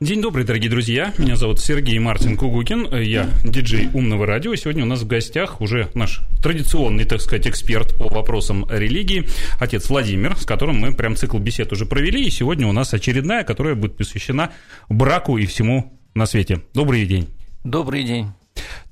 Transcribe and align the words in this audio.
День 0.00 0.22
добрый, 0.22 0.44
дорогие 0.44 0.70
друзья. 0.70 1.12
Меня 1.18 1.34
зовут 1.34 1.58
Сергей 1.58 1.98
Мартин 1.98 2.36
Кугукин. 2.36 2.86
Я 3.02 3.28
диджей 3.42 3.88
умного 3.92 4.26
радио. 4.26 4.54
Сегодня 4.54 4.84
у 4.84 4.86
нас 4.86 5.00
в 5.00 5.08
гостях 5.08 5.60
уже 5.60 5.90
наш 5.94 6.20
традиционный, 6.40 7.04
так 7.04 7.20
сказать, 7.20 7.48
эксперт 7.48 7.96
по 7.96 8.08
вопросам 8.08 8.64
религии, 8.70 9.28
отец 9.58 9.90
Владимир, 9.90 10.36
с 10.36 10.46
которым 10.46 10.76
мы 10.76 10.94
прям 10.94 11.16
цикл 11.16 11.38
бесед 11.38 11.72
уже 11.72 11.84
провели. 11.84 12.24
И 12.24 12.30
сегодня 12.30 12.68
у 12.68 12.72
нас 12.72 12.94
очередная, 12.94 13.42
которая 13.42 13.74
будет 13.74 13.96
посвящена 13.96 14.52
браку 14.88 15.36
и 15.36 15.46
всему 15.46 15.98
на 16.14 16.26
свете. 16.26 16.62
Добрый 16.74 17.04
день. 17.04 17.26
Добрый 17.64 18.04
день. 18.04 18.28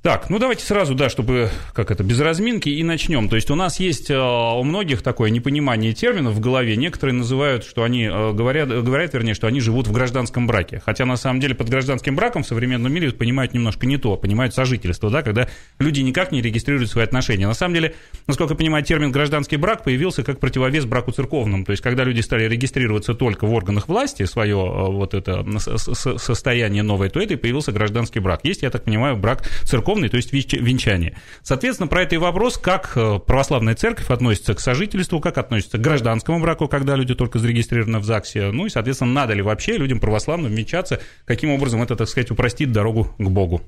Так, 0.07 0.31
ну 0.31 0.39
давайте 0.39 0.65
сразу, 0.65 0.95
да, 0.95 1.09
чтобы, 1.09 1.51
как 1.73 1.91
это, 1.91 2.05
без 2.05 2.21
разминки 2.21 2.69
и 2.69 2.85
начнем. 2.85 3.29
То 3.29 3.35
есть 3.35 3.51
у 3.51 3.57
нас 3.57 3.81
есть 3.81 4.09
э, 4.09 4.17
у 4.17 4.63
многих 4.63 5.03
такое 5.03 5.31
непонимание 5.31 5.93
терминов 5.95 6.35
в 6.35 6.39
голове. 6.39 6.77
Некоторые 6.77 7.15
называют, 7.15 7.65
что 7.65 7.83
они, 7.83 8.05
э, 8.05 8.33
говорят, 8.33 8.69
говорят, 8.69 9.15
вернее, 9.15 9.35
что 9.35 9.49
они 9.49 9.59
живут 9.59 9.89
в 9.89 9.93
гражданском 9.93 10.47
браке. 10.47 10.81
Хотя 10.87 11.07
на 11.07 11.17
самом 11.17 11.41
деле 11.41 11.57
под 11.57 11.71
гражданским 11.71 12.15
браком 12.15 12.45
в 12.45 12.47
современном 12.47 12.93
мире 12.93 13.11
понимают 13.11 13.53
немножко 13.53 13.85
не 13.85 13.97
то, 13.97 14.17
понимают 14.17 14.55
сожительство, 14.55 15.11
да, 15.11 15.23
когда 15.23 15.49
люди 15.81 16.03
никак 16.03 16.31
не 16.31 16.41
регистрируют 16.41 16.89
свои 16.89 17.03
отношения. 17.03 17.49
На 17.49 17.55
самом 17.55 17.75
деле, 17.75 17.97
насколько 18.29 18.53
я 18.53 18.59
понимаю, 18.59 18.85
термин 18.85 19.11
гражданский 19.11 19.57
брак 19.57 19.83
появился 19.83 20.23
как 20.23 20.39
противовес 20.39 20.85
браку 20.85 21.11
церковному. 21.11 21.65
То 21.65 21.73
есть 21.73 21.83
когда 21.83 22.05
люди 22.05 22.21
стали 22.21 22.45
регистрироваться 22.45 23.15
только 23.15 23.45
в 23.49 23.53
органах 23.53 23.89
власти, 23.89 24.25
свое 24.25 24.55
э, 24.55 24.85
вот 24.89 25.15
это 25.15 25.45
состояние 25.59 26.85
новое, 26.85 27.11
то 27.11 27.19
это 27.19 27.35
и 27.35 27.37
появился 27.37 27.73
гражданский 27.73 28.21
брак. 28.21 28.43
Есть, 28.45 28.63
я 28.63 28.71
так 28.71 28.85
понимаю, 28.85 29.17
брак 29.17 29.43
церковный 29.65 29.96
церковный, 29.97 30.09
то 30.09 30.17
есть 30.17 30.33
венчание. 30.33 31.17
Соответственно, 31.43 31.89
про 31.89 32.03
это 32.03 32.15
и 32.15 32.19
вопрос, 32.19 32.59
как 32.59 32.93
э, 32.97 33.19
православная 33.19 33.75
церковь 33.75 34.11
относится 34.11 34.55
к 34.55 34.61
сожительству, 34.61 35.21
как 35.21 35.39
относится 35.39 35.79
к 35.79 35.81
гражданскому 35.81 36.41
браку, 36.41 36.69
когда 36.69 36.97
люди 36.97 37.15
только 37.15 37.39
зарегистрированы 37.39 37.99
в 37.99 38.05
ЗАГСе, 38.05 38.51
ну 38.53 38.67
и, 38.67 38.69
соответственно, 38.69 39.13
надо 39.13 39.35
ли 39.35 39.43
вообще 39.43 39.77
людям 39.77 40.01
православным 40.01 40.53
венчаться, 40.53 41.01
каким 41.25 41.51
образом 41.51 41.83
это, 41.83 41.97
так 41.97 42.09
сказать, 42.09 42.31
упростит 42.31 42.73
дорогу 42.73 43.15
к 43.19 43.29
Богу. 43.29 43.63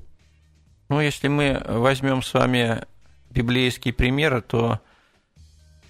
Ну, 0.89 1.01
если 1.01 1.27
мы 1.27 1.61
возьмем 1.67 2.21
с 2.21 2.33
вами 2.33 2.83
библейские 3.31 3.93
примеры, 3.93 4.41
то 4.41 4.79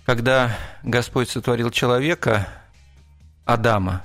когда 0.05 0.57
Господь 0.83 1.29
сотворил 1.29 1.69
человека, 1.71 2.47
Адама, 3.45 4.03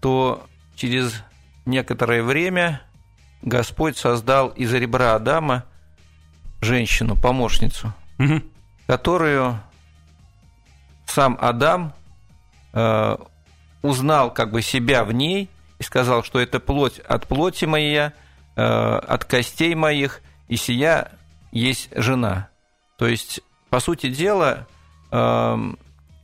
то 0.00 0.46
через 0.76 1.22
некоторое 1.66 2.22
время 2.22 2.82
Господь 3.42 3.98
создал 3.98 4.48
из 4.48 4.72
ребра 4.72 5.14
Адама 5.14 5.64
женщину, 6.60 7.16
помощницу, 7.16 7.92
угу. 8.18 8.40
которую 8.86 9.60
сам 11.06 11.36
Адам 11.40 11.92
э, 12.72 13.16
узнал 13.82 14.32
как 14.32 14.52
бы 14.52 14.62
себя 14.62 15.04
в 15.04 15.12
ней 15.12 15.50
и 15.78 15.82
сказал, 15.82 16.22
что 16.22 16.38
это 16.38 16.60
плоть 16.60 17.00
от 17.00 17.26
плоти 17.26 17.64
моей, 17.64 17.98
э, 17.98 18.10
от 18.56 19.24
костей 19.24 19.74
моих, 19.74 20.22
и 20.48 20.56
сия 20.56 21.10
есть 21.50 21.88
жена. 21.94 22.48
То 22.96 23.06
есть, 23.08 23.40
по 23.68 23.80
сути 23.80 24.08
дела, 24.08 24.66
э, 25.10 25.72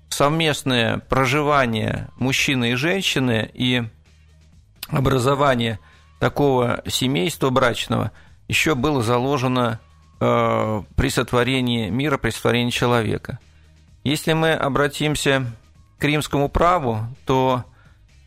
совместное 0.08 0.98
проживание 0.98 2.08
мужчины 2.16 2.72
и 2.72 2.74
женщины 2.74 3.50
и 3.52 3.82
образование 4.88 5.80
такого 6.18 6.82
семейства 6.86 7.50
брачного 7.50 8.12
еще 8.48 8.74
было 8.74 9.02
заложено 9.02 9.78
э, 10.20 10.82
при 10.96 11.10
сотворении 11.10 11.90
мира, 11.90 12.18
при 12.18 12.30
сотворении 12.30 12.70
человека. 12.70 13.38
Если 14.04 14.32
мы 14.32 14.52
обратимся 14.52 15.46
к 15.98 16.04
римскому 16.04 16.48
праву, 16.48 17.06
то, 17.26 17.64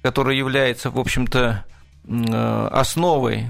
которое 0.01 0.37
является, 0.37 0.89
в 0.89 0.99
общем-то, 0.99 1.65
э, 2.07 2.67
основой 2.71 3.47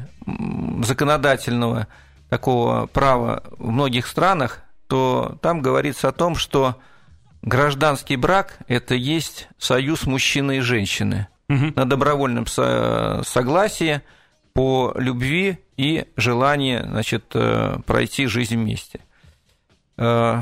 законодательного 0.83 1.87
такого 2.29 2.85
права 2.87 3.43
в 3.57 3.69
многих 3.69 4.07
странах, 4.07 4.59
то 4.87 5.37
там 5.41 5.61
говорится 5.61 6.09
о 6.09 6.13
том, 6.13 6.35
что 6.35 6.77
гражданский 7.41 8.15
брак– 8.15 8.59
это 8.67 8.95
есть 8.95 9.49
союз 9.57 10.05
мужчины 10.05 10.57
и 10.57 10.61
женщины 10.61 11.27
угу. 11.49 11.73
на 11.75 11.85
добровольном 11.85 12.47
согласии– 12.47 14.01
по 14.53 14.93
любви 14.95 15.59
и 15.77 16.05
желании 16.15 16.81
значит, 16.83 17.25
э, 17.33 17.77
пройти 17.85 18.25
жизнь 18.27 18.55
вместе. 18.55 18.99
Э, 19.97 20.41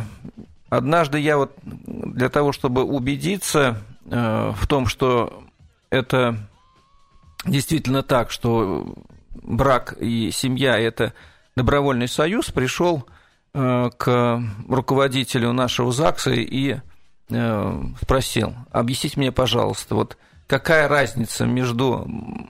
однажды 0.69 1.19
я 1.19 1.37
вот 1.37 1.53
для 1.63 2.29
того, 2.29 2.51
чтобы 2.51 2.83
убедиться 2.83 3.81
э, 4.05 4.53
в 4.55 4.67
том, 4.67 4.87
что 4.87 5.43
это 5.89 6.37
действительно 7.45 8.03
так, 8.03 8.31
что 8.31 8.95
брак 9.41 9.95
и 9.99 10.31
семья– 10.31 10.77
это 10.79 11.13
добровольный 11.55 12.07
союз, 12.07 12.51
пришел 12.51 13.05
к 13.51 14.43
руководителю 14.67 15.53
нашего 15.53 15.91
ЗАГСа 15.91 16.33
и 16.33 16.77
спросил, 17.99 18.53
объясните 18.71 19.19
мне, 19.19 19.31
пожалуйста, 19.31 19.95
вот– 19.95 20.17
какая 20.49 20.87
разница 20.87 21.45
между 21.45 22.09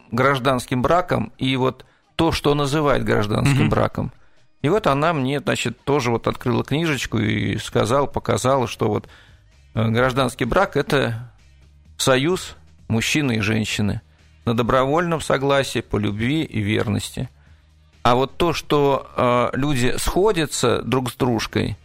гражданским 0.09 0.81
браком 0.81 1.33
и 1.37 1.57
вот 1.57 1.85
то, 2.15 2.31
что 2.31 2.55
называют 2.55 3.03
гражданским 3.03 3.67
mm-hmm. 3.67 3.69
браком. 3.69 4.13
И 4.61 4.69
вот 4.69 4.87
она 4.87 5.11
мне, 5.13 5.41
значит, 5.41 5.83
тоже 5.83 6.09
вот 6.09 6.27
открыла 6.27 6.63
книжечку 6.63 7.17
и 7.17 7.57
сказала, 7.57 8.05
показала, 8.05 8.67
что 8.67 8.87
вот 8.87 9.09
э, 9.75 9.87
гражданский 9.89 10.45
брак– 10.45 10.75
это 10.77 11.29
союз 11.97 12.55
мужчины 12.87 13.37
и 13.37 13.41
женщины 13.41 14.01
на 14.45 14.53
добровольном 14.53 15.19
согласии, 15.19 15.81
по 15.81 15.97
любви 15.97 16.43
и 16.43 16.61
верности. 16.61 17.29
А 18.01 18.15
вот 18.15 18.37
то, 18.37 18.53
что 18.53 19.11
э, 19.53 19.57
люди 19.57 19.93
сходятся 19.97 20.81
друг 20.83 21.11
с 21.11 21.15
дружкой 21.15 21.77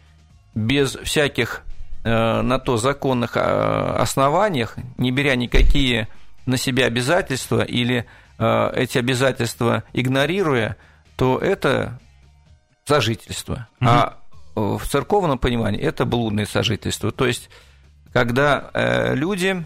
без 0.53 0.95
всяких 0.95 1.63
на 2.09 2.59
то 2.59 2.77
законных 2.77 3.35
э, 3.35 3.39
основаниях, 3.39 4.77
не 4.97 5.09
беря 5.09 5.35
никакие 5.35 6.07
на 6.45 6.55
себя 6.55 6.85
обязательства 6.85 7.63
или 7.63 8.05
э, 8.37 8.71
эти 8.75 8.99
обязательства 8.99 9.83
игнорируя, 9.91 10.77
то 11.15 11.39
это 11.39 11.99
сожительство. 12.85 13.67
Угу. 13.81 13.89
А 13.89 14.17
в 14.53 14.81
церковном 14.87 15.39
понимании 15.39 15.81
это 15.81 16.05
блудное 16.05 16.45
сожительство. 16.45 17.11
То 17.11 17.25
есть, 17.25 17.49
когда 18.13 18.69
люди 19.13 19.65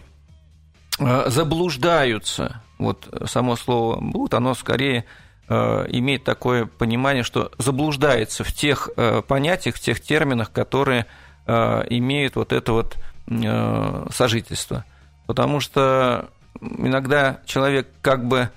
заблуждаются, 0.98 2.64
вот 2.80 3.08
само 3.26 3.56
слово 3.56 4.00
блуд, 4.02 4.34
оно 4.34 4.56
скорее 4.56 5.06
имеет 5.48 6.24
такое 6.24 6.66
понимание, 6.66 7.22
что 7.22 7.52
заблуждается 7.60 8.44
в 8.44 8.52
тех 8.52 8.90
понятиях, 9.28 9.76
в 9.76 9.80
тех 9.80 10.02
терминах, 10.02 10.52
которые 10.52 11.06
Э, 11.06 11.10
имеют 11.90 12.36
вот 12.36 12.54
это 12.54 12.74
вот 12.74 12.98
э, 13.28 14.08
сожительство. 14.12 14.86
Потому 15.28 15.60
что 15.60 16.30
иногда 16.62 17.40
человек 17.46 17.88
как 18.02 18.28
бы 18.28 18.50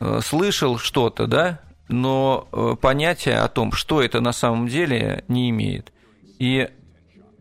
э, 0.00 0.20
слышал 0.22 0.78
что-то, 0.78 1.26
да, 1.26 1.60
но 1.88 2.48
понятия 2.80 3.36
о 3.36 3.48
том, 3.48 3.72
что 3.72 4.02
это 4.02 4.20
на 4.20 4.32
самом 4.32 4.66
деле, 4.66 5.24
не 5.28 5.50
имеет. 5.50 5.92
И 6.38 6.68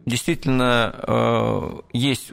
действительно 0.06 1.82
есть 1.92 2.32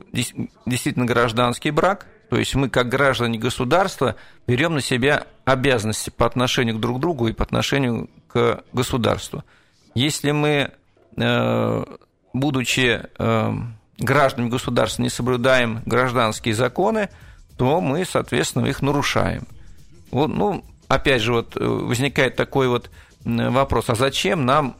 действительно 0.66 1.06
гражданский 1.06 1.70
брак, 1.70 2.06
то 2.28 2.36
есть 2.38 2.54
мы 2.54 2.68
как 2.68 2.88
граждане 2.88 3.38
государства 3.38 4.16
берем 4.46 4.74
на 4.74 4.80
себя 4.80 5.26
обязанности 5.46 6.10
по 6.10 6.26
отношению 6.26 6.76
к 6.76 6.80
друг 6.80 7.00
другу 7.00 7.28
и 7.28 7.32
по 7.32 7.44
отношению 7.44 8.10
к 8.28 8.62
государству. 8.72 9.42
Если 9.94 10.30
мы 10.30 10.72
будучи 12.32 13.02
э, 13.18 13.52
гражданами 13.98 14.50
государства, 14.50 15.02
не 15.02 15.08
соблюдаем 15.08 15.82
гражданские 15.86 16.54
законы, 16.54 17.08
то 17.56 17.80
мы, 17.80 18.04
соответственно, 18.04 18.66
их 18.66 18.82
нарушаем. 18.82 19.46
Вот, 20.10 20.28
ну, 20.28 20.64
опять 20.88 21.22
же, 21.22 21.32
вот 21.32 21.56
э, 21.56 21.64
возникает 21.64 22.36
такой 22.36 22.68
вот 22.68 22.90
вопрос, 23.24 23.88
а 23.88 23.94
зачем 23.94 24.44
нам 24.44 24.76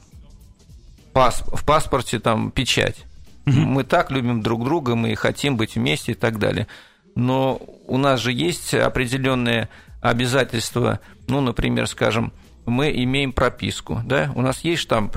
пасп 1.12 1.54
в 1.54 1.64
паспорте 1.64 2.18
там 2.18 2.50
печать? 2.50 3.04
Угу. 3.46 3.56
Мы 3.56 3.84
так 3.84 4.10
любим 4.10 4.42
друг 4.42 4.64
друга, 4.64 4.94
мы 4.94 5.14
хотим 5.14 5.56
быть 5.56 5.74
вместе 5.76 6.12
и 6.12 6.14
так 6.14 6.38
далее. 6.38 6.66
Но 7.14 7.60
у 7.86 7.98
нас 7.98 8.20
же 8.20 8.32
есть 8.32 8.74
определенные 8.74 9.68
обязательства, 10.00 11.00
ну, 11.28 11.40
например, 11.40 11.86
скажем, 11.86 12.32
мы 12.64 12.90
имеем 12.90 13.32
прописку, 13.32 14.00
да, 14.04 14.32
у 14.34 14.42
нас 14.42 14.60
есть 14.62 14.82
штамп 14.82 15.16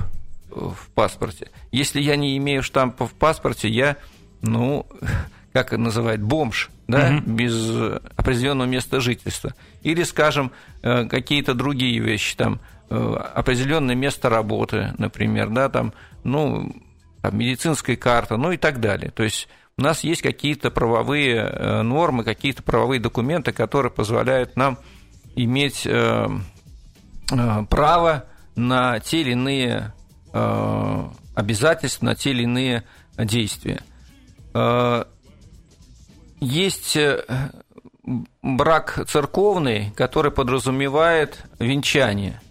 в 0.56 0.90
паспорте. 0.94 1.50
Если 1.72 2.02
я 2.02 2.16
не 2.16 2.38
имею 2.38 2.64
штампа 2.64 3.06
в 3.08 3.14
паспорте, 3.14 3.70
я, 3.70 3.98
ну, 4.42 4.88
как 5.54 5.68
это 5.68 5.78
называют, 5.78 6.22
бомж, 6.22 6.70
да, 6.88 7.18
угу. 7.18 7.32
без 7.32 7.54
определенного 8.16 8.68
места 8.68 9.00
жительства. 9.00 9.54
Или, 9.82 10.04
скажем, 10.04 10.52
э, 10.82 11.06
какие-то 11.06 11.54
другие 11.54 12.00
вещи, 12.00 12.36
там, 12.36 12.60
э, 12.90 13.16
определенное 13.34 13.96
место 13.96 14.30
работы, 14.30 14.94
например, 14.98 15.50
да, 15.50 15.70
там, 15.70 15.94
ну, 16.24 16.74
там, 17.22 17.38
медицинская 17.38 17.96
карта, 17.96 18.38
ну 18.38 18.52
и 18.52 18.58
так 18.58 18.80
далее. 18.80 19.12
То 19.12 19.24
есть 19.24 19.48
у 19.78 19.82
нас 19.82 20.04
есть 20.04 20.22
какие-то 20.22 20.72
правовые 20.72 21.38
э, 21.38 21.82
нормы, 21.82 22.24
какие-то 22.24 22.64
правовые 22.64 23.00
документы, 23.00 23.52
которые 23.52 23.92
позволяют 23.92 24.56
нам 24.56 24.78
иметь 25.36 25.88
право 27.70 28.26
на 28.56 29.00
те 29.00 29.22
или 29.22 29.32
иные 29.32 29.95
обязательства, 31.36 32.06
на 32.06 32.16
те 32.16 32.32
или 32.32 32.44
иные 32.44 32.84
действия. 33.18 33.82
Есть 36.40 36.98
брак 38.42 39.08
церковный, 39.08 39.92
который 39.96 40.32
подразумевает 40.32 41.44
венчание. 41.60 42.42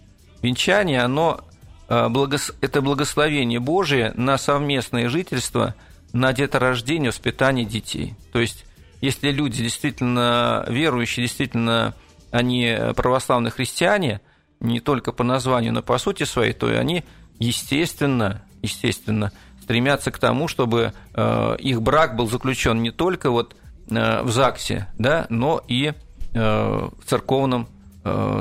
Венчание, 0.41 1.01
оно 1.01 1.41
это 1.87 2.81
благословение 2.81 3.59
Божие 3.59 4.11
на 4.15 4.37
совместное 4.37 5.09
жительство– 5.09 5.75
на 6.13 6.31
деторождение, 6.31 7.09
воспитание 7.09 7.65
детей. 7.65 8.15
То 8.31 8.39
есть, 8.39 8.65
если 9.01 9.31
люди 9.31 9.61
действительно 9.61 10.65
верующие, 10.69 11.25
действительно 11.25 11.93
они 12.31 12.73
православные 12.95 13.51
христиане, 13.51 14.21
не 14.61 14.79
только 14.79 15.11
по 15.11 15.25
названию, 15.25 15.73
но 15.73 15.83
по 15.83 15.97
сути 15.97 16.23
своей, 16.23 16.53
то 16.53 16.71
и 16.71 16.75
они, 16.75 17.03
естественно, 17.39 18.41
естественно, 18.61 19.31
стремятся 19.61 20.11
к 20.11 20.19
тому, 20.19 20.47
чтобы 20.47 20.93
э, 21.13 21.55
их 21.59 21.81
брак 21.81 22.15
был 22.15 22.27
заключен 22.27 22.83
не 22.83 22.91
только 22.91 23.31
вот 23.31 23.55
э, 23.89 24.21
в 24.21 24.29
ЗАГСе, 24.29 24.87
да, 24.99 25.25
но 25.29 25.59
и 25.67 25.91
э, 25.91 25.93
в 26.33 27.05
церковном 27.05 27.67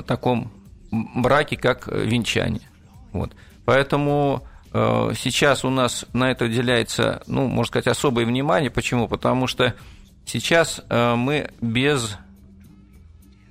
таком 0.06 0.52
браке, 0.92 1.56
как 1.56 1.86
венчание. 1.86 2.68
Вот. 3.12 3.32
Поэтому 3.64 4.46
сейчас 4.74 5.64
у 5.64 5.70
нас 5.70 6.04
на 6.12 6.30
это 6.30 6.44
уделяется, 6.44 7.22
ну, 7.26 7.48
можно 7.48 7.70
сказать, 7.70 7.86
особое 7.86 8.26
внимание. 8.26 8.70
Почему? 8.70 9.08
Потому 9.08 9.46
что 9.46 9.72
сейчас 10.26 10.82
мы 10.90 11.50
без 11.62 12.18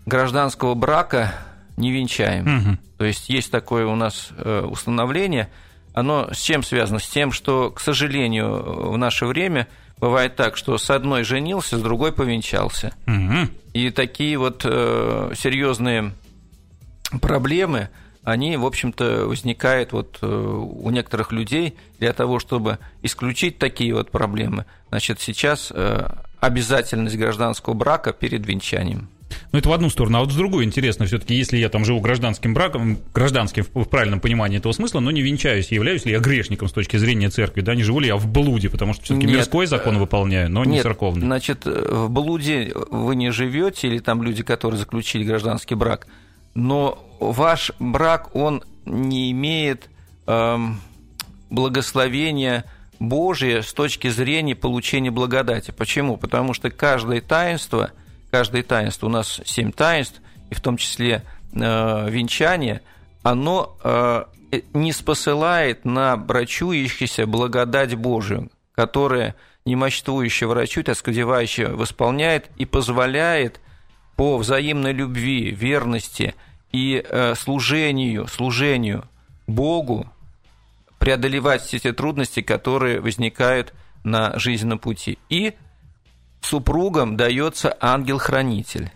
гражданского 0.05 0.75
брака 0.75 1.33
не 1.77 1.91
венчаем. 1.91 2.57
Угу. 2.57 2.77
То 2.97 3.05
есть 3.05 3.29
есть 3.29 3.51
такое 3.51 3.85
у 3.85 3.95
нас 3.95 4.29
э, 4.37 4.65
установление. 4.69 5.49
Оно 5.93 6.29
с 6.33 6.41
чем 6.41 6.63
связано? 6.63 6.99
С 6.99 7.07
тем, 7.07 7.31
что, 7.31 7.71
к 7.71 7.79
сожалению, 7.79 8.91
в 8.91 8.97
наше 8.97 9.25
время 9.25 9.67
бывает 9.97 10.35
так, 10.35 10.57
что 10.57 10.77
с 10.77 10.89
одной 10.89 11.23
женился, 11.23 11.77
с 11.77 11.81
другой 11.81 12.11
повенчался. 12.11 12.93
Угу. 13.07 13.49
И 13.73 13.89
такие 13.89 14.37
вот 14.37 14.63
серьезные 14.63 16.13
проблемы– 17.21 17.89
они, 18.23 18.55
в 18.55 18.65
общем-то, 18.65 19.25
возникают 19.27 19.91
вот 19.91 20.19
э, 20.21 20.25
у 20.25 20.89
некоторых 20.89 21.31
людей 21.33 21.77
для 21.99 22.13
того, 22.13 22.39
чтобы 22.39 22.79
исключить 23.01 23.59
такие 23.59 23.93
вот 23.93 24.11
проблемы. 24.11 24.65
Значит, 24.89 25.19
сейчас 25.19 25.71
э, 25.75 26.07
обязательность 26.39 27.17
гражданского 27.17 27.73
брака 27.73 28.13
перед 28.13 28.45
венчанием. 28.45 29.09
Ну, 29.51 29.59
это 29.59 29.69
в 29.69 29.73
одну 29.73 29.89
сторону. 29.89 30.17
А 30.17 30.21
вот 30.21 30.31
с 30.31 30.35
другой 30.35 30.63
интересно, 30.63 31.05
все-таки, 31.05 31.35
если 31.35 31.57
я 31.57 31.69
там 31.69 31.85
живу 31.85 31.99
гражданским 31.99 32.53
браком, 32.53 32.97
гражданским 33.13 33.65
в 33.73 33.85
правильном 33.85 34.19
понимании 34.19 34.57
этого 34.57 34.71
смысла, 34.73 34.99
но 34.99 35.11
не 35.11 35.21
венчаюсь, 35.21 35.71
являюсь 35.71 36.05
ли 36.05 36.11
я 36.11 36.19
грешником 36.19 36.67
с 36.67 36.71
точки 36.71 36.97
зрения 36.97 37.29
церкви, 37.29 37.61
да, 37.61 37.75
не 37.75 37.83
живу 37.83 37.99
ли 37.99 38.07
я 38.07 38.15
в 38.15 38.27
блуде, 38.27 38.69
потому 38.69 38.93
что 38.93 39.03
все-таки 39.03 39.27
мирской 39.27 39.65
закон 39.65 39.97
выполняю, 39.97 40.49
но 40.49 40.63
не 40.65 40.73
Нет, 40.73 40.83
церковный. 40.83 41.25
Значит, 41.25 41.65
в 41.65 42.09
блуде 42.09 42.73
вы 42.91 43.15
не 43.15 43.31
живете, 43.31 43.87
или 43.87 43.99
там 43.99 44.23
люди, 44.23 44.43
которые 44.43 44.79
заключили 44.79 45.23
гражданский 45.23 45.75
брак, 45.75 46.07
но 46.53 47.03
ваш 47.19 47.71
брак, 47.79 48.35
он 48.35 48.63
не 48.85 49.31
имеет 49.31 49.89
эм, 50.27 50.79
благословения 51.49 52.65
Божия 52.99 53.61
с 53.61 53.73
точки 53.73 54.09
зрения 54.09 54.55
получения 54.55 55.11
благодати. 55.11 55.71
Почему? 55.71 56.17
Потому 56.17 56.53
что 56.53 56.69
каждое 56.69 57.21
таинство, 57.21 57.91
каждое 58.33 58.63
таинство, 58.63 59.05
у 59.05 59.09
нас 59.11 59.41
семь 59.45 59.71
таинств, 59.71 60.19
и 60.49 60.55
в 60.55 60.59
том 60.59 60.77
числе 60.77 61.21
э, 61.53 62.09
венчание, 62.09 62.81
оно 63.21 63.77
э, 63.83 64.23
не 64.73 64.91
спосылает 64.91 65.85
на 65.85 66.17
брачующийся 66.17 67.27
благодать 67.27 67.93
Божию, 67.93 68.49
которая 68.73 69.35
немощствующая 69.65 70.47
врачу, 70.47 70.81
так 70.81 70.97
сказать, 70.97 71.23
восполняет 71.23 72.49
и 72.57 72.65
позволяет 72.65 73.61
по 74.15 74.39
взаимной 74.39 74.93
любви, 74.93 75.51
верности 75.51 76.33
и 76.71 77.05
э, 77.07 77.35
служению, 77.35 78.27
служению 78.27 79.07
Богу 79.45 80.09
преодолевать 80.97 81.61
все 81.61 81.77
те 81.77 81.93
трудности, 81.93 82.41
которые 82.41 82.99
возникают 82.99 83.75
на 84.03 84.39
жизненном 84.39 84.79
пути. 84.79 85.19
И 85.29 85.53
супругам 86.45 87.17
дается 87.17 87.75
ангел-хранитель. 87.79 88.91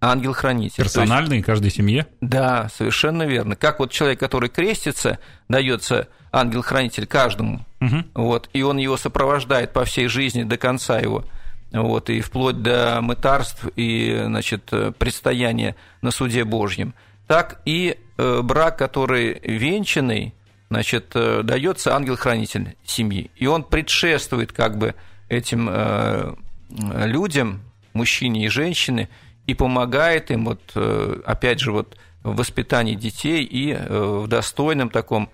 Ангел-хранитель. 0.00 0.84
Персональный 0.84 1.36
есть, 1.36 1.46
каждой 1.46 1.70
семье? 1.70 2.06
Да, 2.20 2.70
совершенно 2.74 3.24
верно. 3.24 3.54
Как 3.54 3.80
вот 3.80 3.90
человек, 3.90 4.18
который 4.18 4.48
крестится, 4.48 5.18
дается 5.48 6.08
ангел-хранитель 6.32 7.06
каждому, 7.06 7.66
угу. 7.80 8.04
вот, 8.14 8.48
и 8.52 8.62
он 8.62 8.78
его 8.78 8.96
сопровождает 8.96 9.72
по 9.72 9.84
всей 9.84 10.06
жизни 10.06 10.44
до 10.44 10.56
конца 10.56 10.98
его 10.98 11.24
вот, 11.72 12.10
и 12.10 12.20
вплоть 12.20 12.62
до 12.62 13.00
мытарств 13.00 13.66
и 13.76 14.22
значит, 14.24 14.72
предстояния 14.98 15.76
на 16.02 16.10
суде 16.10 16.44
Божьем, 16.44 16.94
так 17.26 17.60
и 17.64 17.96
э, 18.16 18.40
брак, 18.42 18.76
который 18.76 19.38
венчанный, 19.44 20.34
значит, 20.68 21.12
э, 21.14 21.42
дается 21.44 21.94
ангел-хранитель 21.94 22.76
семьи. 22.84 23.30
И 23.36 23.46
он 23.46 23.62
предшествует 23.62 24.52
как 24.52 24.78
бы 24.78 24.94
этим 25.28 25.68
э, 25.70 26.34
людям, 26.70 27.60
мужчине 27.92 28.46
и 28.46 28.48
женщине, 28.48 29.08
и 29.46 29.54
помогает 29.54 30.30
им, 30.30 30.44
вот, 30.44 30.76
опять 31.24 31.60
же, 31.60 31.72
вот, 31.72 31.96
в 32.22 32.36
воспитании 32.36 32.94
детей 32.94 33.42
и 33.42 33.74
в 33.74 34.26
достойном 34.26 34.90
таком 34.90 35.30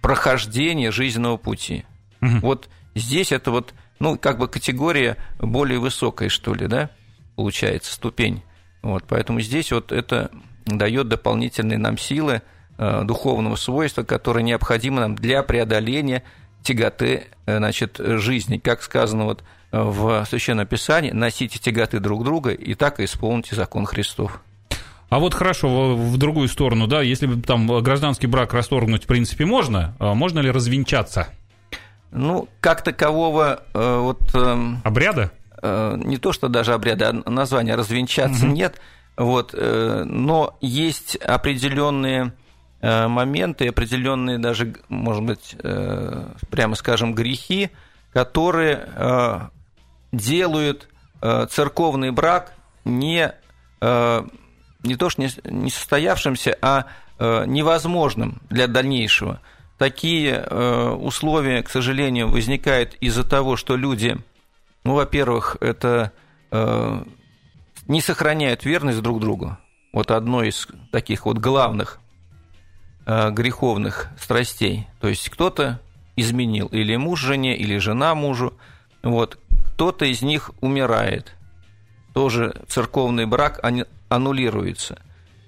прохождении 0.00 0.88
жизненного 0.88 1.36
пути. 1.36 1.84
Угу. 2.22 2.38
Вот 2.40 2.68
здесь 2.94 3.30
это 3.30 3.50
вот 3.50 3.74
ну, 4.00 4.18
как 4.18 4.38
бы 4.38 4.48
категория 4.48 5.16
более 5.38 5.78
высокая, 5.78 6.28
что 6.28 6.54
ли, 6.54 6.66
да, 6.66 6.90
получается, 7.36 7.92
ступень. 7.92 8.42
Вот, 8.82 9.04
поэтому 9.08 9.40
здесь 9.40 9.72
вот 9.72 9.92
это 9.92 10.30
дает 10.66 11.08
дополнительные 11.08 11.78
нам 11.78 11.96
силы 11.96 12.42
э, 12.76 13.02
духовного 13.04 13.56
свойства, 13.56 14.02
которые 14.02 14.44
необходимы 14.44 15.00
нам 15.00 15.14
для 15.14 15.42
преодоления 15.42 16.22
тяготы 16.62 17.28
э, 17.46 17.56
значит, 17.56 17.98
жизни. 17.98 18.58
Как 18.58 18.82
сказано 18.82 19.24
вот 19.24 19.42
в 19.82 20.24
Священном 20.26 20.66
Писании, 20.66 21.10
носите 21.10 21.58
тяготы 21.58 22.00
друг 22.00 22.24
друга 22.24 22.50
и 22.50 22.74
так 22.74 23.00
и 23.00 23.04
исполните 23.04 23.54
закон 23.54 23.86
Христов. 23.86 24.40
А 25.08 25.18
вот 25.18 25.34
хорошо, 25.34 25.94
в 25.94 26.16
другую 26.16 26.48
сторону, 26.48 26.86
да, 26.86 27.02
если 27.02 27.40
там 27.40 27.66
гражданский 27.82 28.26
брак 28.26 28.52
расторгнуть 28.52 29.04
в 29.04 29.06
принципе 29.06 29.44
можно, 29.44 29.94
а 29.98 30.14
можно 30.14 30.40
ли 30.40 30.50
развенчаться? 30.50 31.28
Ну, 32.10 32.48
как 32.60 32.82
такового 32.82 33.62
э, 33.74 33.98
вот... 33.98 34.20
Э, 34.34 34.76
обряда? 34.82 35.32
Э, 35.62 35.96
не 35.96 36.16
то, 36.16 36.32
что 36.32 36.48
даже 36.48 36.72
обряда, 36.72 37.10
а 37.24 37.30
названия 37.30 37.74
развенчаться 37.74 38.46
угу. 38.46 38.54
нет. 38.54 38.80
Вот, 39.16 39.54
э, 39.54 40.04
но 40.04 40.56
есть 40.60 41.16
определенные 41.16 42.32
э, 42.80 43.06
моменты, 43.08 43.68
определенные 43.68 44.38
даже, 44.38 44.74
может 44.88 45.22
быть, 45.22 45.56
э, 45.62 46.24
прямо 46.50 46.74
скажем, 46.74 47.14
грехи, 47.14 47.70
которые 48.12 48.88
делают 50.16 50.88
э, 51.20 51.46
церковный 51.50 52.10
брак 52.10 52.52
не, 52.84 53.32
э, 53.80 54.24
не 54.82 54.96
то 54.96 55.10
что 55.10 55.22
не, 55.22 55.28
не 55.44 55.70
состоявшимся, 55.70 56.56
а 56.60 56.86
э, 57.18 57.44
невозможным 57.46 58.40
для 58.50 58.66
дальнейшего 58.66 59.40
такие 59.78 60.34
э, 60.34 60.88
условия, 60.90 61.62
к 61.62 61.70
сожалению, 61.70 62.28
возникают 62.28 62.94
из-за 63.00 63.24
того, 63.24 63.56
что 63.56 63.76
люди, 63.76 64.16
ну, 64.84 64.94
во-первых, 64.94 65.56
это 65.60 66.12
э, 66.50 67.04
не 67.86 68.00
сохраняют 68.00 68.64
верность 68.64 69.02
друг 69.02 69.20
другу. 69.20 69.56
Вот 69.92 70.10
одно 70.10 70.42
из 70.42 70.68
таких 70.90 71.26
вот 71.26 71.38
главных 71.38 72.00
э, 73.06 73.30
греховных 73.30 74.08
страстей. 74.18 74.86
То 75.00 75.08
есть 75.08 75.28
кто-то 75.28 75.80
изменил 76.16 76.66
или 76.68 76.96
муж 76.96 77.20
жене, 77.20 77.56
или 77.56 77.78
жена 77.78 78.14
мужу. 78.14 78.54
Вот. 79.02 79.38
Кто-то 79.74 80.04
из 80.04 80.22
них 80.22 80.52
умирает. 80.60 81.34
Тоже 82.12 82.54
церковный 82.68 83.26
брак 83.26 83.60
аннулируется. 84.08 85.02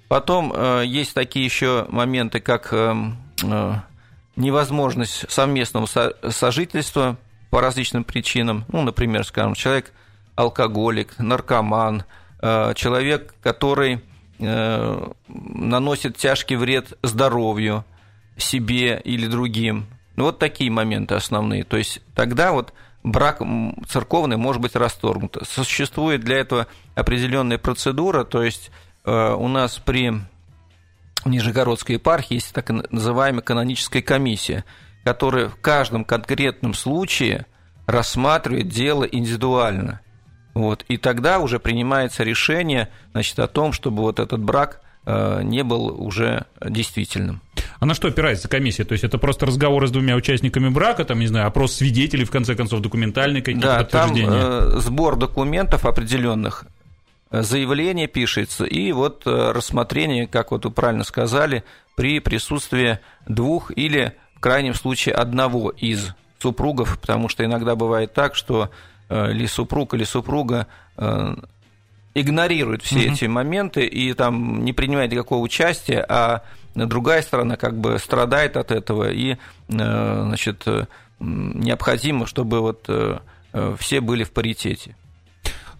Потом 0.08 0.52
э, 0.52 0.82
есть 0.84 1.14
такие 1.14 1.44
еще 1.44 1.86
моменты, 1.90 2.40
как 2.40 2.72
э, 2.72 2.94
э, 3.44 3.74
невозможность 4.34 5.30
совместного 5.30 5.86
сожительства 6.30 7.16
по 7.50 7.60
различным 7.60 8.02
причинам. 8.02 8.64
Ну, 8.66 8.82
например, 8.82 9.24
скажем, 9.24 9.54
человек 9.54 9.92
алкоголик, 10.34 11.16
наркоман, 11.20 12.02
э, 12.42 12.72
человек, 12.74 13.32
который 13.40 14.00
э, 14.40 15.08
наносит 15.28 16.16
тяжкий 16.16 16.56
вред 16.56 16.98
здоровью 17.02 17.84
себе 18.36 19.00
или 19.04 19.28
другим. 19.28 19.86
Ну, 20.16 20.24
вот 20.24 20.40
такие 20.40 20.70
моменты 20.70 21.14
основные. 21.14 21.62
То 21.62 21.76
есть 21.76 22.00
тогда 22.16 22.50
вот 22.50 22.72
брак 23.06 23.40
церковный 23.88 24.36
может 24.36 24.60
быть 24.60 24.76
расторгнут. 24.76 25.38
Существует 25.48 26.20
для 26.20 26.36
этого 26.36 26.66
определенная 26.94 27.56
процедура, 27.56 28.24
то 28.24 28.42
есть 28.42 28.70
у 29.04 29.48
нас 29.48 29.78
при 29.78 30.12
Нижегородской 31.24 31.94
епархии 31.94 32.34
есть 32.34 32.52
так 32.52 32.68
называемая 32.68 33.42
каноническая 33.42 34.02
комиссия, 34.02 34.64
которая 35.04 35.48
в 35.48 35.56
каждом 35.60 36.04
конкретном 36.04 36.74
случае 36.74 37.46
рассматривает 37.86 38.68
дело 38.68 39.04
индивидуально. 39.04 40.00
Вот. 40.54 40.84
И 40.88 40.96
тогда 40.96 41.38
уже 41.38 41.60
принимается 41.60 42.24
решение 42.24 42.88
значит, 43.12 43.38
о 43.38 43.46
том, 43.46 43.72
чтобы 43.72 44.02
вот 44.02 44.18
этот 44.18 44.42
брак 44.42 44.80
э, 45.04 45.42
не 45.42 45.62
был 45.62 46.02
уже 46.02 46.46
действительным. 46.64 47.42
А 47.78 47.86
на 47.86 47.94
что 47.94 48.08
опирается 48.08 48.48
комиссия? 48.48 48.84
То 48.84 48.92
есть 48.92 49.04
это 49.04 49.18
просто 49.18 49.46
разговоры 49.46 49.86
с 49.88 49.90
двумя 49.90 50.16
участниками 50.16 50.68
брака, 50.68 51.04
там, 51.04 51.20
не 51.20 51.26
знаю, 51.26 51.46
опрос 51.46 51.74
свидетелей, 51.74 52.24
в 52.24 52.30
конце 52.30 52.54
концов, 52.54 52.80
документальные 52.80 53.42
какие-то 53.42 53.66
да, 53.66 53.78
подтверждения? 53.78 54.28
Там, 54.28 54.78
э, 54.78 54.80
сбор 54.80 55.16
документов 55.16 55.84
определенных, 55.84 56.64
э, 57.30 57.42
заявление 57.42 58.06
пишется, 58.06 58.64
и 58.64 58.92
вот 58.92 59.22
э, 59.26 59.52
рассмотрение, 59.52 60.26
как 60.26 60.50
вот 60.52 60.64
вы 60.64 60.70
правильно 60.70 61.04
сказали, 61.04 61.64
при 61.96 62.20
присутствии 62.20 62.98
двух 63.26 63.70
или, 63.76 64.14
в 64.36 64.40
крайнем 64.40 64.74
случае, 64.74 65.14
одного 65.14 65.70
из 65.70 66.10
супругов, 66.38 66.98
потому 67.00 67.28
что 67.28 67.44
иногда 67.44 67.74
бывает 67.74 68.12
так, 68.12 68.34
что 68.34 68.70
Э, 69.08 69.30
или 69.30 69.46
супруг, 69.46 69.94
или 69.94 70.04
супруга 70.04 70.66
игнорирует 72.20 72.82
все 72.82 72.96
угу. 72.96 73.14
эти 73.14 73.24
моменты 73.26 73.86
и 73.86 74.12
там 74.14 74.64
не 74.64 74.72
принимает 74.72 75.12
никакого 75.12 75.42
участия, 75.42 76.04
а 76.08 76.42
другая 76.74 77.22
сторона 77.22 77.56
как 77.56 77.78
бы 77.78 77.98
страдает 77.98 78.56
от 78.56 78.70
этого, 78.70 79.10
и 79.10 79.32
э, 79.32 79.36
значит, 79.68 80.64
необходимо, 81.18 82.26
чтобы 82.26 82.60
вот 82.60 82.90
все 83.78 84.00
были 84.00 84.24
в 84.24 84.32
паритете. 84.32 84.96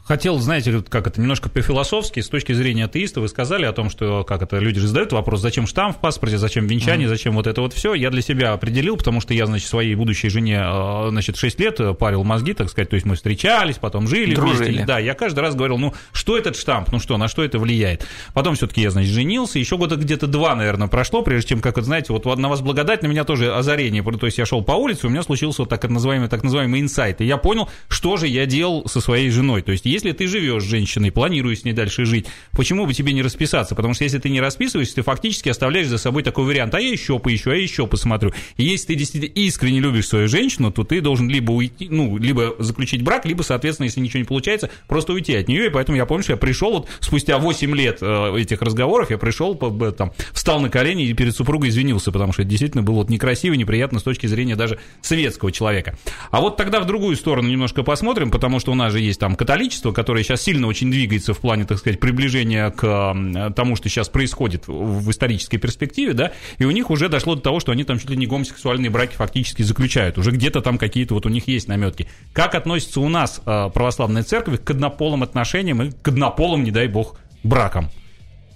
Хотел, 0.06 0.38
знаете, 0.38 0.84
как 0.88 1.08
это, 1.08 1.20
немножко 1.20 1.48
по-философски, 1.48 2.20
с 2.20 2.28
точки 2.28 2.52
зрения 2.52 2.84
атеиста, 2.84 3.20
вы 3.20 3.26
сказали 3.26 3.64
о 3.64 3.72
том, 3.72 3.90
что, 3.90 4.22
как 4.22 4.40
это, 4.40 4.58
люди 4.58 4.78
же 4.78 4.86
задают 4.86 5.10
вопрос, 5.10 5.40
зачем 5.40 5.66
штамп 5.66 5.96
в 5.96 6.00
паспорте, 6.00 6.38
зачем 6.38 6.68
венчание, 6.68 7.06
mm-hmm. 7.06 7.10
зачем 7.10 7.34
вот 7.34 7.48
это 7.48 7.60
вот 7.60 7.72
все. 7.72 7.92
Я 7.92 8.10
для 8.10 8.22
себя 8.22 8.52
определил, 8.52 8.96
потому 8.96 9.20
что 9.20 9.34
я, 9.34 9.46
значит, 9.46 9.68
своей 9.68 9.96
будущей 9.96 10.28
жене, 10.28 10.62
э, 10.64 11.06
значит, 11.10 11.36
6 11.36 11.58
лет 11.58 11.80
парил 11.98 12.22
мозги, 12.22 12.54
так 12.54 12.68
сказать, 12.68 12.88
то 12.88 12.94
есть 12.94 13.04
мы 13.04 13.16
встречались, 13.16 13.78
потом 13.78 14.06
жили 14.06 14.36
Дружили. 14.36 14.68
вместе. 14.68 14.86
Да, 14.86 15.00
я 15.00 15.14
каждый 15.14 15.40
раз 15.40 15.56
говорил, 15.56 15.76
ну, 15.76 15.92
что 16.12 16.38
этот 16.38 16.56
штамп, 16.56 16.92
ну 16.92 17.00
что, 17.00 17.16
на 17.16 17.26
что 17.26 17.42
это 17.42 17.58
влияет. 17.58 18.06
Потом 18.32 18.54
все-таки 18.54 18.82
я, 18.82 18.90
значит, 18.90 19.10
женился, 19.10 19.58
еще 19.58 19.76
года 19.76 19.96
где-то 19.96 20.28
два, 20.28 20.54
наверное, 20.54 20.86
прошло, 20.86 21.22
прежде 21.22 21.48
чем, 21.48 21.60
как 21.60 21.78
это, 21.78 21.86
знаете, 21.86 22.12
вот 22.12 22.25
на 22.25 22.48
вас 22.48 22.60
благодать, 22.60 23.02
на 23.02 23.08
меня 23.08 23.25
тоже 23.25 23.52
озарение, 23.52 24.04
то 24.04 24.26
есть 24.26 24.38
я 24.38 24.46
шел 24.46 24.62
по 24.62 24.72
улице, 24.72 25.08
у 25.08 25.10
меня 25.10 25.25
случился 25.25 25.62
вот 25.62 25.68
так 25.68 25.82
называемый, 25.88 26.28
так 26.28 26.44
называемый 26.44 26.80
инсайт, 26.80 27.20
и 27.20 27.25
я 27.25 27.38
понял, 27.38 27.68
что 27.88 28.16
же 28.16 28.28
я 28.28 28.46
делал 28.46 28.88
со 28.88 29.00
своей 29.00 29.30
женой. 29.30 29.62
То 29.62 29.72
есть 29.72 29.84
если 29.96 30.12
ты 30.12 30.26
живешь 30.26 30.62
женщиной, 30.62 31.10
планируешь 31.10 31.60
с 31.60 31.64
ней 31.64 31.72
дальше 31.72 32.04
жить, 32.04 32.26
почему 32.52 32.86
бы 32.86 32.92
тебе 32.92 33.12
не 33.12 33.22
расписаться? 33.22 33.74
Потому 33.74 33.94
что 33.94 34.04
если 34.04 34.18
ты 34.18 34.28
не 34.28 34.40
расписываешься, 34.40 34.96
ты 34.96 35.02
фактически 35.02 35.48
оставляешь 35.48 35.88
за 35.88 35.98
собой 35.98 36.22
такой 36.22 36.44
вариант, 36.44 36.74
а 36.74 36.80
я 36.80 36.90
еще 36.90 37.18
поищу, 37.18 37.50
а 37.50 37.56
я 37.56 37.62
еще 37.62 37.86
посмотрю. 37.86 38.32
И 38.56 38.64
если 38.64 38.88
ты 38.88 38.94
действительно 38.94 39.32
искренне 39.32 39.80
любишь 39.80 40.08
свою 40.08 40.28
женщину, 40.28 40.70
то 40.70 40.84
ты 40.84 41.00
должен 41.00 41.28
либо 41.28 41.52
уйти, 41.52 41.88
ну, 41.90 42.18
либо 42.18 42.54
заключить 42.58 43.02
брак, 43.02 43.24
либо, 43.24 43.42
соответственно, 43.42 43.86
если 43.86 44.00
ничего 44.00 44.20
не 44.20 44.26
получается, 44.26 44.70
просто 44.86 45.12
уйти 45.14 45.34
от 45.34 45.48
нее. 45.48 45.66
И 45.66 45.70
поэтому 45.70 45.96
я 45.96 46.04
помню, 46.04 46.22
что 46.22 46.32
я 46.32 46.36
пришел 46.36 46.72
вот 46.72 46.88
спустя 47.00 47.38
8 47.38 47.74
лет 47.74 47.98
э, 48.02 48.38
этих 48.38 48.60
разговоров, 48.60 49.10
я 49.10 49.18
пришел, 49.18 49.54
там, 49.54 50.12
встал 50.32 50.60
на 50.60 50.68
колени 50.68 51.06
и 51.06 51.14
перед 51.14 51.34
супругой 51.34 51.70
извинился, 51.70 52.12
потому 52.12 52.32
что 52.32 52.42
это 52.42 52.50
действительно 52.50 52.82
было 52.82 52.96
вот 52.96 53.08
некрасиво, 53.08 53.54
неприятно 53.54 53.98
с 53.98 54.02
точки 54.02 54.26
зрения 54.26 54.56
даже 54.56 54.78
светского 55.00 55.52
человека. 55.52 55.96
А 56.30 56.40
вот 56.42 56.56
тогда 56.56 56.80
в 56.80 56.86
другую 56.86 57.16
сторону 57.16 57.48
немножко 57.48 57.82
посмотрим, 57.82 58.30
потому 58.30 58.60
что 58.60 58.72
у 58.72 58.74
нас 58.74 58.92
же 58.92 59.00
есть 59.00 59.20
там 59.20 59.36
католичество, 59.36 59.85
которое 59.92 60.22
сейчас 60.22 60.42
сильно 60.42 60.66
очень 60.66 60.90
двигается 60.90 61.34
в 61.34 61.38
плане, 61.38 61.64
так 61.64 61.78
сказать, 61.78 62.00
приближения 62.00 62.70
к 62.70 63.52
тому, 63.54 63.76
что 63.76 63.88
сейчас 63.88 64.08
происходит 64.08 64.64
в 64.66 65.10
исторической 65.10 65.58
перспективе, 65.58 66.12
да, 66.12 66.32
и 66.58 66.64
у 66.64 66.70
них 66.70 66.90
уже 66.90 67.08
дошло 67.08 67.34
до 67.34 67.42
того, 67.42 67.60
что 67.60 67.72
они 67.72 67.84
там 67.84 67.98
чуть 67.98 68.10
ли 68.10 68.16
не 68.16 68.26
гомосексуальные 68.26 68.90
браки 68.90 69.14
фактически 69.14 69.62
заключают. 69.62 70.18
Уже 70.18 70.30
где-то 70.30 70.60
там 70.60 70.78
какие-то 70.78 71.14
вот 71.14 71.26
у 71.26 71.28
них 71.28 71.48
есть 71.48 71.68
наметки. 71.68 72.08
Как 72.32 72.54
относится 72.54 73.00
у 73.00 73.08
нас 73.08 73.40
а, 73.44 73.68
православная 73.68 74.22
церковь 74.22 74.62
к 74.62 74.70
однополым 74.70 75.22
отношениям 75.22 75.82
и 75.82 75.90
к 75.90 76.08
однополым, 76.08 76.64
не 76.64 76.70
дай 76.70 76.88
бог, 76.88 77.18
бракам? 77.42 77.90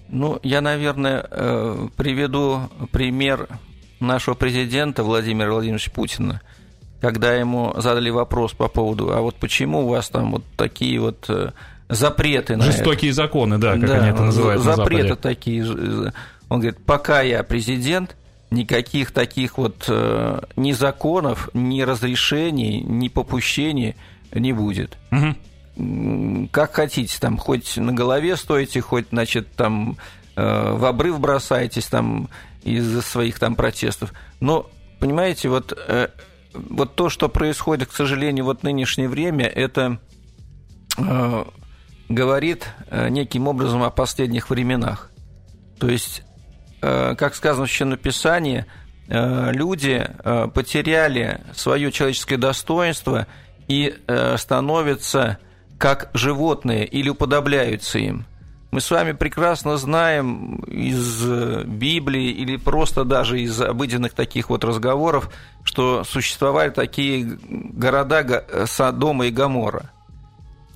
Ну, 0.09 0.41
я, 0.43 0.61
наверное, 0.61 1.25
э, 1.31 1.89
приведу 1.97 2.69
пример 2.91 3.49
нашего 4.01 4.35
президента 4.35 5.05
Владимира 5.05 5.53
Владимировича 5.53 5.93
Путина, 5.93 6.41
когда 7.01 7.35
ему 7.35 7.73
задали 7.77 8.11
вопрос 8.11 8.53
по 8.53 8.69
поводу, 8.69 9.13
а 9.13 9.21
вот 9.21 9.37
почему 9.37 9.87
у 9.87 9.89
вас 9.89 10.09
там 10.09 10.33
вот 10.33 10.45
такие 10.57 11.01
вот 11.01 11.25
э, 11.29 11.51
запреты 11.89 12.57
на 12.57 12.65
Жестокие 12.65 13.11
это. 13.11 13.17
законы, 13.17 13.59
да, 13.59 13.73
как 13.73 13.87
да, 13.87 13.95
они 13.97 14.11
это 14.11 14.23
называют 14.23 14.63
Запреты 14.63 15.17
такие. 15.17 15.65
Он 16.49 16.61
говорит, 16.61 16.79
пока 16.85 17.23
я 17.23 17.43
президент, 17.43 18.17
никаких 18.51 19.13
таких 19.13 19.59
вот 19.59 19.85
э, 19.89 20.41
ни 20.57 20.73
законов, 20.73 21.49
ни 21.55 21.83
разрешений, 21.83 22.81
ни 22.81 23.09
попущений 23.09 23.97
не 24.33 24.53
будет. 24.53 24.99
Угу. 25.13 26.49
Как 26.51 26.75
хотите, 26.75 27.17
там, 27.21 27.39
хоть 27.39 27.77
на 27.77 27.93
голове 27.93 28.37
стоите, 28.37 28.81
хоть, 28.81 29.07
значит, 29.11 29.49
там, 29.53 29.97
э, 30.37 30.73
в 30.73 30.85
обрыв 30.85 31.21
бросаетесь, 31.21 31.87
там, 31.87 32.29
из-за 32.63 33.03
своих 33.03 33.39
там 33.39 33.55
протестов. 33.55 34.13
Но, 34.41 34.69
понимаете, 34.99 35.49
вот, 35.49 35.73
вот 36.53 36.95
то, 36.95 37.09
что 37.09 37.29
происходит, 37.29 37.89
к 37.89 37.93
сожалению, 37.93 38.45
вот 38.45 38.63
нынешнее 38.63 39.09
время, 39.09 39.47
это 39.47 40.01
говорит 42.11 42.69
э, 42.89 43.09
неким 43.09 43.47
образом 43.49 43.83
о 43.85 43.91
последних 43.91 44.51
временах. 44.51 45.11
То 45.79 45.89
есть, 45.89 46.23
э, 46.83 47.15
как 47.15 47.35
сказано 47.35 47.67
в 47.67 47.69
Священном 47.69 47.99
Писании, 47.99 48.67
э, 49.09 49.53
люди 49.53 50.07
потеряли 50.55 51.41
свое 51.55 51.91
человеческое 51.91 52.37
достоинство 52.37 53.27
и 53.69 53.97
становятся 54.37 55.39
как 55.79 56.11
животные 56.13 56.85
или 56.85 57.09
уподобляются 57.09 57.99
им. 57.99 58.27
Мы 58.71 58.81
с 58.81 58.91
вами 58.91 59.13
прекрасно 59.13 59.77
знаем 59.77 60.57
из 60.67 61.25
Библии 61.65 62.31
или 62.31 62.57
просто 62.57 63.05
даже 63.05 63.41
из 63.41 63.61
обыденных 63.61 64.13
таких 64.13 64.51
вот 64.51 64.65
разговоров, 64.65 65.31
что 65.65 66.05
существовали 66.05 66.71
такие 66.71 67.39
города 67.49 68.45
Содома 68.67 69.27
и 69.27 69.31
Гамора– 69.31 69.91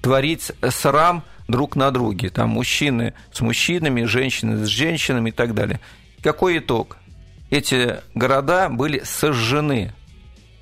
творить 0.00 0.52
срам 0.70 1.22
друг 1.48 1.76
на 1.76 1.90
друге. 1.90 2.30
Там 2.30 2.50
мужчины 2.50 3.14
с 3.32 3.40
мужчинами, 3.40 4.04
женщины 4.04 4.64
с 4.64 4.68
женщинами 4.68 5.30
и 5.30 5.32
так 5.32 5.54
далее. 5.54 5.80
Какой 6.22 6.58
итог? 6.58 6.96
Эти 7.50 7.96
города 8.14 8.68
были 8.68 9.02
сожжены 9.04 9.92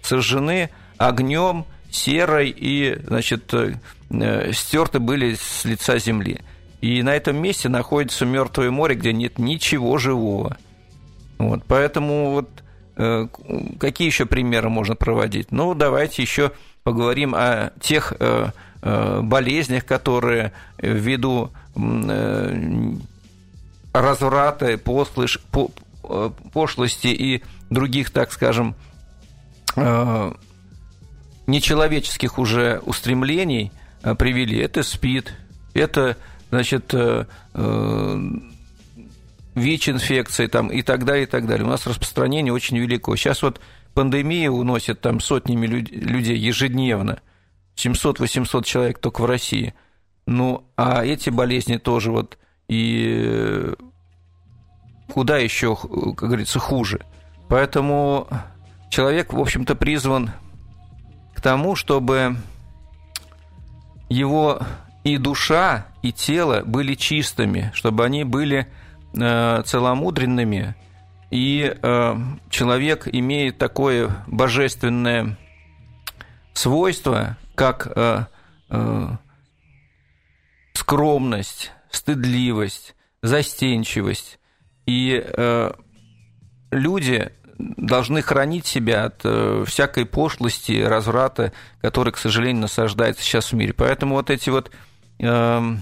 сожжены 0.03 0.71
огнем, 0.99 1.65
серой 1.91 2.55
и, 2.57 2.99
значит, 3.07 3.53
э, 3.53 4.53
стерты 4.53 4.99
были 4.99 5.35
с 5.35 5.65
лица 5.65 5.99
земли. 5.99 6.41
И 6.81 7.03
на 7.03 7.15
этом 7.15 7.37
месте 7.37 7.69
находится 7.69 8.25
Мертвое 8.25 8.71
море, 8.71 8.95
где 8.95 9.13
нет 9.13 9.39
ничего 9.39 9.99
живого. 9.99 10.57
Вот, 11.39 11.63
поэтому 11.67 12.31
вот 12.33 12.51
э, 12.97 13.29
какие 13.79 14.09
еще 14.09 14.27
примеры 14.27 14.69
можно 14.69 14.95
проводить? 14.95 15.53
Ну, 15.53 15.75
давайте 15.75 16.23
еще 16.23 16.53
поговорим 16.83 17.35
о 17.35 17.71
тех 17.81 18.15
э, 18.19 18.51
болезнях, 19.23 19.85
которые 19.85 20.53
ввиду 20.79 21.51
разврата, 23.93 24.79
пошлости 24.79 25.39
и 27.09 27.43
других, 27.69 28.11
так 28.11 28.33
скажем, 28.33 28.75
нечеловеческих 31.51 32.39
уже 32.39 32.81
устремлений 32.85 33.73
э, 34.03 34.15
привели. 34.15 34.59
Это 34.59 34.83
СПИД, 34.83 35.35
это, 35.75 36.17
значит, 36.51 36.95
э, 36.95 37.27
э, 37.55 38.31
ВИЧ-инфекции 39.55 40.47
там, 40.47 40.69
и 40.69 40.83
так 40.83 41.05
далее, 41.05 41.25
и 41.25 41.27
так 41.27 41.47
далее. 41.47 41.67
У 41.67 41.71
нас 41.71 41.87
распространение 41.87 42.53
очень 42.53 42.79
велико. 42.79 43.15
Сейчас 43.17 43.43
вот 43.43 43.61
пандемия 43.95 44.51
уносит 44.51 45.01
там 45.01 45.21
сотнями 45.21 45.67
людей 45.67 46.37
ежедневно. 46.37 47.21
700-800 47.77 48.65
человек 48.65 48.99
только 48.99 49.23
в 49.23 49.27
России. 49.27 49.75
Ну, 50.27 50.65
а 50.77 51.05
эти 51.05 51.31
болезни 51.31 51.77
тоже 51.77 52.11
вот 52.11 52.39
и 52.69 53.75
куда 55.13 55.39
еще, 55.39 55.77
как 55.77 56.29
говорится, 56.29 56.59
хуже. 56.59 57.05
Поэтому 57.49 58.29
человек, 58.91 59.33
в 59.33 59.41
общем-то, 59.41 59.75
призван 59.75 60.31
к 61.35 61.41
тому, 61.41 61.75
чтобы 61.75 62.37
его 64.09 64.61
и 65.03 65.17
душа, 65.17 65.87
и 66.03 66.13
тело 66.13 66.63
были 66.65 66.95
чистыми, 66.95 67.71
чтобы 67.75 68.05
они 68.05 68.25
были 68.25 68.69
э, 69.15 69.63
целомудренными, 69.65 70.77
и 71.31 71.77
э, 71.81 72.15
человек 72.51 73.09
имеет 73.11 73.59
такое 73.59 74.25
божественное 74.27 75.39
свойство, 76.53 77.37
как 77.55 77.87
э, 77.95 78.25
э, 78.71 79.09
скромность, 80.75 81.73
стыдливость, 81.91 82.95
застенчивость. 83.23 84.39
И 84.87 85.23
э, 85.25 85.73
люди 86.73 87.33
должны 87.59 88.23
хранить 88.23 88.67
себя 88.67 89.05
от 89.05 89.21
э, 89.25 89.65
всякой 89.67 90.07
пошлости, 90.07 90.83
разврата, 90.83 91.53
который, 91.81 92.13
к 92.13 92.19
сожалению, 92.19 92.63
насаждается 92.63 93.23
сейчас 93.23 93.53
в 93.53 93.55
мире. 93.55 93.73
Поэтому 93.73 94.17
вот 94.17 94.31
эти 94.31 94.51
вот 94.51 94.73
э, 95.21 95.77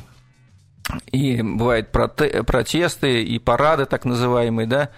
и 1.12 1.42
бывают 1.42 1.90
протесты 1.90 3.22
и 3.22 3.38
парады 3.38 3.86
так 3.86 4.04
называемые, 4.04 4.66
да, 4.66 4.90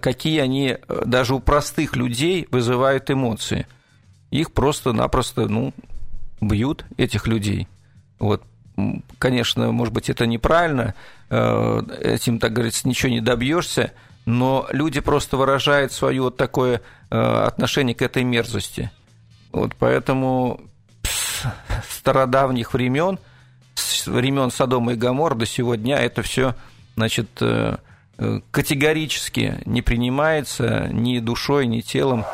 какие 0.00 0.40
они 0.40 0.76
э, 0.76 1.02
даже 1.04 1.34
у 1.34 1.40
простых 1.40 1.96
людей 1.96 2.46
вызывают 2.50 3.10
эмоции. 3.10 3.66
Их 4.30 4.52
просто-напросто, 4.52 5.48
ну, 5.48 5.72
бьют 6.40 6.84
этих 6.96 7.26
людей. 7.26 7.68
Вот, 8.18 8.42
конечно, 9.18 9.72
может 9.72 9.92
быть, 9.92 10.10
это 10.10 10.26
неправильно, 10.26 10.94
э, 11.30 11.82
этим, 12.00 12.38
так 12.38 12.52
говорится, 12.52 12.88
ничего 12.88 13.10
не 13.10 13.20
добьешься, 13.20 13.92
но 14.24 14.66
люди 14.70 15.00
просто 15.00 15.36
выражают 15.36 15.92
свое 15.92 16.22
вот 16.22 16.36
такое 16.36 16.80
отношение 17.08 17.94
к 17.94 18.02
этой 18.02 18.24
мерзости. 18.24 18.90
Вот 19.52 19.76
поэтому 19.78 20.60
с 21.04 21.44
стародавних 21.88 22.74
времен– 22.74 23.20
с 23.76 24.06
времен 24.06 24.50
Содома 24.50 24.92
и 24.92 24.96
Гамор 24.96 25.34
до 25.34 25.46
сего 25.46 25.74
дня 25.74 25.98
это 25.98 26.22
все, 26.22 26.54
значит, 26.96 27.28
э, 27.40 27.44
э, 27.44 27.76
категорически 28.50 29.60
не 29.66 29.82
принимается 29.82 30.88
ни 30.92 31.18
душой, 31.18 31.66
ни 31.66 31.80
телом 31.80 32.24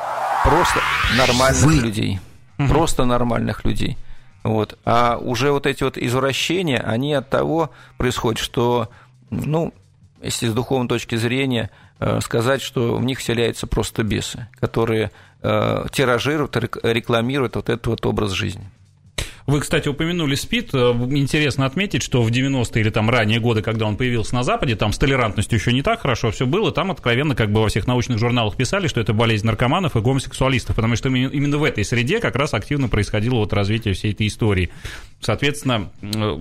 просто 0.45 0.81
нормальных 1.17 1.62
Вы... 1.62 1.75
людей. 1.75 2.21
Просто 2.57 3.05
нормальных 3.05 3.65
людей. 3.65 3.99
Вот. 4.45 4.79
А 4.85 5.17
уже 5.17 5.51
вот 5.51 5.67
эти 5.67 5.83
вот 5.83 5.99
извращения, 5.99 6.79
они 6.79 7.15
от 7.15 7.29
того 7.29 7.71
происходят, 7.97 8.39
что, 8.39 8.89
ну, 9.31 9.75
если 10.23 10.49
с 10.49 10.55
духовной 10.55 10.89
точки 10.89 11.17
зрения 11.17 11.71
э, 11.99 12.21
сказать, 12.21 12.62
что 12.62 12.97
в 12.97 13.05
них 13.05 13.19
вселяются 13.19 13.67
просто 13.67 14.03
бесы, 14.05 14.49
которые 14.61 15.11
тиражируют, 15.43 16.57
рекламируют 16.85 17.57
вот 17.57 17.69
этот 17.69 17.85
вот 17.89 18.07
образ 18.07 18.31
жизни. 18.31 18.71
Вы, 19.47 19.61
кстати, 19.61 19.89
упомянули 19.89 20.35
СПИД. 20.35 20.75
Э, 20.75 20.79
интересно 21.11 21.67
отметить, 21.67 22.03
что 22.03 22.23
в 22.23 22.31
90-е 22.31 22.81
или 22.81 22.91
там 22.91 23.11
ранние 23.11 23.41
годы, 23.41 23.63
когда 23.63 23.87
он 23.87 23.97
появился 23.97 24.35
на 24.35 24.43
Западе, 24.43 24.77
там 24.77 24.93
с 24.93 24.99
толерантностью 24.99 25.59
еще 25.59 25.73
не 25.73 25.83
так 25.83 26.01
хорошо 26.03 26.31
все 26.31 26.47
было. 26.47 26.71
Там 26.71 26.91
откровенно 26.91 27.35
как 27.35 27.51
бы 27.51 27.61
во 27.61 27.69
всех 27.69 27.87
научных 27.87 28.19
журналах 28.19 28.57
писали, 28.57 28.87
что 28.87 29.01
это 29.01 29.13
болезнь 29.13 29.47
наркоманов 29.47 29.97
и 29.97 30.01
гомосексуалистов, 30.01 30.77
потому 30.77 30.97
что 30.97 31.09
именно 31.09 31.59
в 31.59 31.65
этой 31.65 31.85
среде 31.85 32.21
как 32.21 32.37
раз 32.37 32.55
активно 32.55 32.89
происходило 32.89 33.37
вот 33.37 33.53
развитие 33.53 33.95
всей 33.95 34.13
этой 34.13 34.27
истории. 34.29 34.71
Соответственно, 35.21 35.91
э, 36.03 36.39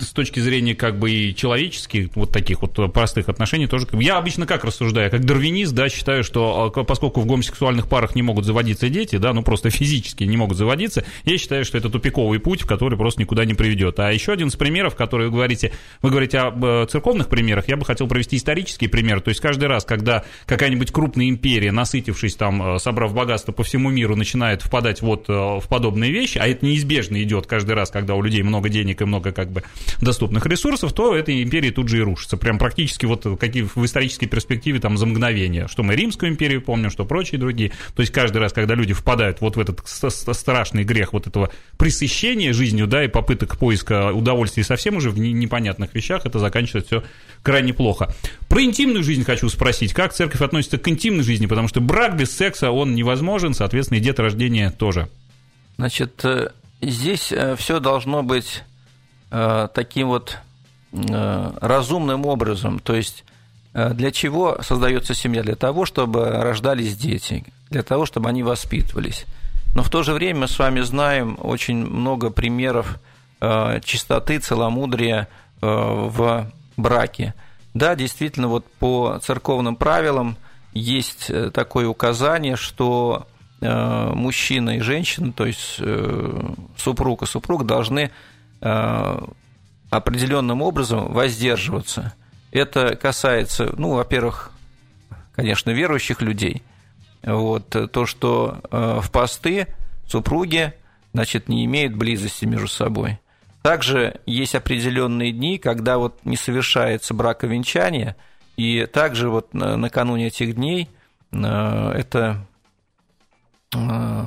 с 0.00 0.10
точки 0.12 0.40
зрения 0.40 0.74
как 0.74 0.98
бы 0.98 1.10
и 1.10 1.34
человеческих, 1.34 2.08
вот 2.14 2.32
таких 2.32 2.62
вот 2.62 2.92
простых 2.92 3.28
отношений 3.28 3.66
тоже... 3.66 3.86
Я 3.92 4.18
обычно 4.18 4.46
как 4.46 4.64
рассуждаю? 4.64 5.10
Как 5.10 5.24
дарвинист, 5.24 5.72
да, 5.72 5.88
считаю, 5.88 6.24
что 6.24 6.72
а, 6.74 6.84
поскольку 6.84 7.20
в 7.20 7.26
гомосексуальных 7.26 7.88
парах 7.88 8.14
не 8.14 8.22
могут 8.22 8.44
заводиться 8.44 8.88
дети, 8.88 9.16
да, 9.16 9.32
ну 9.32 9.42
просто 9.42 9.70
физически 9.70 10.24
не 10.24 10.36
могут 10.36 10.56
заводиться, 10.56 11.04
я 11.24 11.38
считаю, 11.38 11.64
что 11.64 11.78
это 11.78 11.90
тупиковый 11.90 12.41
путь, 12.42 12.62
в 12.62 12.66
который 12.66 12.98
просто 12.98 13.20
никуда 13.20 13.44
не 13.44 13.54
приведет. 13.54 13.98
А 14.00 14.12
еще 14.12 14.32
один 14.32 14.48
из 14.48 14.56
примеров, 14.56 14.94
который 14.94 15.26
вы 15.26 15.32
говорите, 15.32 15.72
вы 16.00 16.10
говорите 16.10 16.38
об 16.38 16.64
э, 16.64 16.86
церковных 16.90 17.28
примерах, 17.28 17.68
я 17.68 17.76
бы 17.76 17.84
хотел 17.84 18.08
провести 18.08 18.36
исторический 18.36 18.88
пример. 18.88 19.20
То 19.20 19.28
есть 19.28 19.40
каждый 19.40 19.66
раз, 19.66 19.84
когда 19.84 20.24
какая-нибудь 20.46 20.92
крупная 20.92 21.28
империя, 21.28 21.72
насытившись 21.72 22.36
там, 22.36 22.76
э, 22.76 22.78
собрав 22.78 23.14
богатство 23.14 23.52
по 23.52 23.62
всему 23.62 23.90
миру, 23.90 24.16
начинает 24.16 24.62
впадать 24.62 25.02
вот 25.02 25.28
э, 25.28 25.32
в 25.32 25.64
подобные 25.68 26.10
вещи, 26.10 26.38
а 26.38 26.46
это 26.46 26.64
неизбежно 26.66 27.22
идет 27.22 27.46
каждый 27.46 27.74
раз, 27.74 27.90
когда 27.90 28.14
у 28.14 28.22
людей 28.22 28.42
много 28.42 28.68
денег 28.68 29.02
и 29.02 29.04
много 29.04 29.32
как 29.32 29.50
бы 29.50 29.62
доступных 30.00 30.46
ресурсов, 30.46 30.92
то 30.92 31.14
эта 31.14 31.42
империя 31.42 31.70
тут 31.70 31.88
же 31.88 31.98
и 31.98 32.00
рушится. 32.00 32.36
Прям 32.36 32.58
практически 32.58 33.06
вот 33.06 33.26
какие 33.38 33.62
в 33.62 33.84
исторической 33.84 34.26
перспективе 34.26 34.80
там 34.80 34.96
за 34.96 35.06
мгновение. 35.06 35.68
Что 35.68 35.82
мы 35.82 35.94
Римскую 35.94 36.30
империю 36.30 36.62
помним, 36.62 36.90
что 36.90 37.04
прочие 37.04 37.38
другие. 37.38 37.72
То 37.94 38.00
есть 38.00 38.12
каждый 38.12 38.38
раз, 38.38 38.52
когда 38.52 38.74
люди 38.74 38.94
впадают 38.94 39.40
вот 39.40 39.56
в 39.56 39.60
этот 39.60 39.80
страшный 39.86 40.84
грех 40.84 41.12
вот 41.12 41.26
этого 41.26 41.50
пресыщения, 41.76 42.31
наслаждения 42.32 42.52
жизнью, 42.52 42.86
да, 42.86 43.04
и 43.04 43.08
попыток 43.08 43.58
поиска 43.58 44.12
удовольствия 44.12 44.64
совсем 44.64 44.96
уже 44.96 45.10
в 45.10 45.18
непонятных 45.18 45.94
вещах, 45.94 46.24
это 46.24 46.38
заканчивается 46.38 47.00
все 47.00 47.08
крайне 47.42 47.72
плохо. 47.72 48.14
Про 48.48 48.62
интимную 48.62 49.02
жизнь 49.02 49.24
хочу 49.24 49.48
спросить. 49.48 49.92
Как 49.92 50.12
церковь 50.12 50.40
относится 50.40 50.78
к 50.78 50.88
интимной 50.88 51.24
жизни? 51.24 51.46
Потому 51.46 51.68
что 51.68 51.80
брак 51.80 52.16
без 52.16 52.34
секса, 52.34 52.70
он 52.70 52.94
невозможен, 52.94 53.54
соответственно, 53.54 53.98
и 53.98 54.00
деторождение 54.00 54.70
тоже. 54.70 55.08
Значит, 55.76 56.24
э, 56.24 56.50
здесь 56.80 57.32
э, 57.32 57.56
все 57.56 57.80
должно 57.80 58.22
быть 58.22 58.62
э, 59.30 59.68
таким 59.74 60.08
вот 60.08 60.38
разумным 60.92 62.26
образом. 62.26 62.78
То 62.78 62.94
есть 62.94 63.24
для 63.72 64.10
чего 64.10 64.58
создается 64.60 65.14
семья? 65.14 65.42
Для 65.42 65.54
того, 65.54 65.86
чтобы 65.86 66.28
рождались 66.28 66.94
дети, 66.98 67.46
для 67.70 67.82
того, 67.82 68.04
чтобы 68.04 68.28
они 68.28 68.42
воспитывались. 68.42 69.24
Но 69.74 69.82
в 69.82 69.90
то 69.90 70.02
же 70.02 70.12
время 70.12 70.40
мы 70.40 70.48
с 70.48 70.58
вами 70.58 70.80
знаем 70.80 71.38
очень 71.40 71.86
много 71.86 72.30
примеров 72.30 72.98
э, 73.40 73.80
чистоты, 73.84 74.38
целомудрия 74.38 75.28
э, 75.60 75.66
в 75.66 76.50
браке. 76.76 77.34
Да, 77.72 77.94
действительно, 77.94 78.48
вот 78.48 78.70
по 78.74 79.18
церковным 79.22 79.76
правилам 79.76 80.36
есть 80.74 81.30
э, 81.30 81.50
такое 81.50 81.88
указание, 81.88 82.56
что 82.56 83.26
мужчина 83.64 84.78
и 84.78 84.80
женщина, 84.80 85.32
то 85.32 85.46
есть 85.46 85.80
супруг 86.76 87.22
и 87.22 87.26
супруг 87.26 87.64
должны 87.64 88.10
определенным 88.58 90.62
образом 90.62 91.12
воздерживаться. 91.12 92.12
Это 92.50 92.96
касается, 92.96 93.72
ну, 93.78 93.94
во-первых, 93.94 94.50
конечно, 95.36 95.70
верующих 95.70 96.22
людей– 96.22 96.64
вот, 97.22 97.68
то, 97.92 98.06
что 98.06 98.60
э, 98.70 99.00
в 99.00 99.10
посты 99.10 99.68
супруги 100.06 100.74
значит, 101.12 101.48
не 101.48 101.64
имеют 101.64 101.94
близости 101.94 102.44
между 102.44 102.68
собой. 102.68 103.18
Также 103.62 104.20
есть 104.26 104.54
определенные 104.54 105.32
дни, 105.32 105.58
когда 105.58 105.98
вот 105.98 106.18
не 106.24 106.36
совершается 106.36 107.14
браковенчание, 107.14 108.16
и 108.56 108.86
также 108.86 109.30
вот 109.30 109.54
накануне 109.54 110.26
этих 110.28 110.56
дней 110.56 110.88
э, 111.30 111.92
это 111.96 112.44
э, 113.74 114.24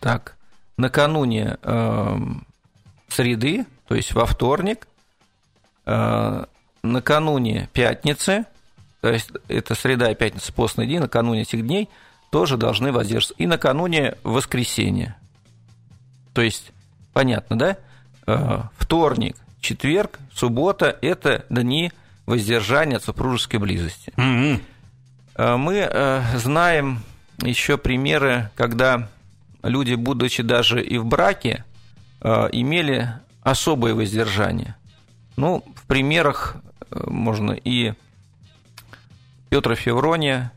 так, 0.00 0.36
накануне 0.76 1.58
среды, 3.08 3.66
то 3.86 3.94
есть 3.94 4.14
во 4.14 4.24
вторник, 4.24 4.88
накануне 5.84 7.68
пятницы, 7.72 8.46
то 9.02 9.10
есть 9.10 9.32
это 9.48 9.74
среда 9.74 10.12
и 10.12 10.14
пятница, 10.14 10.52
постные 10.52 10.86
дни, 10.86 11.00
накануне 11.00 11.42
этих 11.42 11.66
дней 11.66 11.88
тоже 12.30 12.56
должны 12.56 12.92
воздерживаться. 12.92 13.34
И 13.42 13.46
накануне 13.46 14.14
воскресенья. 14.22 15.16
То 16.32 16.40
есть, 16.40 16.70
понятно, 17.12 17.58
да? 17.58 17.76
Э, 18.28 18.62
вторник, 18.78 19.36
четверг, 19.60 20.20
суббота– 20.32 20.96
это 21.02 21.44
дни 21.50 21.90
воздержания 22.26 22.96
от 22.96 23.02
супружеской 23.02 23.58
близости. 23.58 24.12
Mm-hmm. 24.16 25.56
Мы 25.56 25.74
э, 25.78 26.22
знаем 26.36 27.00
еще 27.42 27.78
примеры, 27.78 28.50
когда 28.54 29.08
люди, 29.64 29.94
будучи 29.94 30.44
даже 30.44 30.80
и 30.80 30.96
в 30.96 31.06
браке, 31.06 31.64
имели 32.20 33.08
особое 33.42 33.94
воздержание. 33.94 34.76
Ну, 35.36 35.64
в 35.74 35.86
примерах 35.88 36.54
можно 36.88 37.50
и 37.50 37.94
Петр 39.52 39.74
Феврония, 39.74 40.50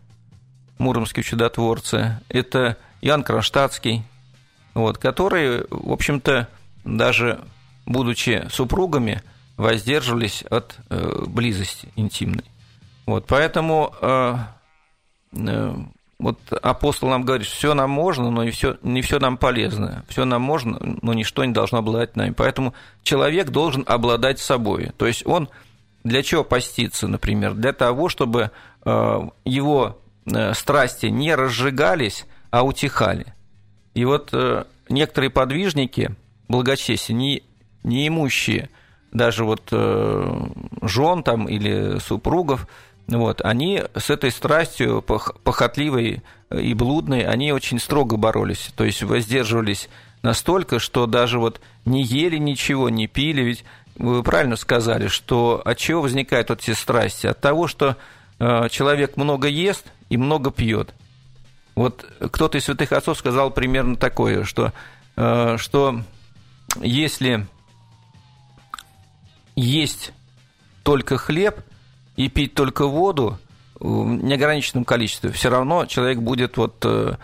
муромские 0.77 1.21
чудотворцы, 1.21 2.17
это 2.29 2.77
Иоанн 3.01 3.23
Кронштадтский, 3.23 4.03
вот, 4.73 4.99
которые, 4.99 5.65
в 5.69 5.91
общем-то, 5.91 6.47
даже 6.85 7.41
будучи 7.85 8.47
супругами, 8.49 9.21
воздерживались 9.57 10.43
от 10.43 10.77
э, 10.89 11.25
близости 11.27 11.89
интимной. 11.97 12.45
Вот, 13.05 13.25
поэтому 13.27 13.93
э, 13.99 14.35
э, 15.33 15.75
вот 16.17 16.39
апостол 16.53 17.09
нам 17.09 17.25
говорит, 17.25 17.47
все 17.47 17.73
нам 17.73 17.89
можно, 17.89 18.31
но 18.31 18.43
и 18.43 18.51
все, 18.51 18.77
не 18.81 19.01
все 19.01 19.19
нам 19.19 19.35
полезно. 19.35 20.05
Все 20.07 20.23
нам 20.23 20.41
можно, 20.41 20.79
но 21.01 21.13
ничто 21.13 21.43
не 21.43 21.51
должно 21.51 21.79
обладать 21.79 22.15
нами. 22.15 22.31
Поэтому 22.31 22.73
человек 23.03 23.49
должен 23.49 23.83
обладать 23.87 24.39
собой. 24.39 24.93
То 24.95 25.05
есть 25.05 25.25
он 25.25 25.49
для 26.05 26.21
чего 26.21 26.43
поститься, 26.43 27.07
например? 27.07 27.55
Для 27.55 27.73
того, 27.73 28.09
чтобы 28.09 28.51
его 28.85 29.99
страсти 30.53 31.07
не 31.07 31.33
разжигались, 31.33 32.25
а 32.51 32.63
утихали. 32.63 33.33
И 33.93 34.05
вот 34.05 34.33
некоторые 34.89 35.31
подвижники, 35.31 36.15
благочестия, 36.47 37.15
не, 37.15 37.43
не 37.83 38.07
имущие 38.07 38.69
даже 39.11 39.45
вот 39.45 39.71
жен 39.71 41.23
там 41.23 41.47
или 41.47 41.99
супругов, 41.99 42.67
вот, 43.07 43.41
они 43.41 43.83
с 43.93 44.09
этой 44.09 44.31
страстью 44.31 45.01
похотливой 45.01 46.23
и 46.51 46.73
блудной, 46.73 47.21
они 47.21 47.51
очень 47.53 47.79
строго 47.79 48.17
боролись, 48.17 48.71
то 48.75 48.83
есть 48.83 49.03
воздерживались 49.03 49.89
настолько, 50.23 50.79
что 50.79 51.05
даже 51.05 51.37
вот 51.37 51.61
не 51.85 52.03
ели 52.03 52.37
ничего, 52.37 52.89
не 52.89 53.07
пили, 53.07 53.41
ведь 53.41 53.63
вы 53.95 54.23
правильно 54.23 54.55
сказали, 54.55 55.07
что 55.07 55.61
от 55.63 55.77
чего 55.77 56.01
возникают 56.01 56.49
эти 56.49 56.71
страсти? 56.71 57.27
От 57.27 57.39
того, 57.39 57.67
что 57.67 57.89
э, 57.89 57.95
человек 58.39 59.17
много 59.17 59.47
ест 59.47 59.85
и 60.09 60.17
много 60.17 60.51
пьет. 60.51 60.93
Вот 61.75 62.05
кто-то 62.31 62.57
из 62.57 62.65
святых 62.65 62.91
отцов 62.93 63.17
сказал 63.17 63.51
примерно 63.51 63.97
такое, 63.97 64.45
что, 64.45 64.71
э, 65.17 65.57
что 65.57 66.01
если 66.81 67.45
есть 69.55 70.13
только 70.83 71.17
хлеб 71.17 71.59
и 72.15 72.29
пить 72.29 72.53
только 72.53 72.87
воду 72.87 73.37
в 73.79 74.05
неограниченном 74.05 74.85
количестве, 74.85 75.31
все 75.31 75.49
равно 75.49 75.85
человек 75.85 76.19
будет 76.19 76.55
вот, 76.57 76.83
э, 76.85 77.15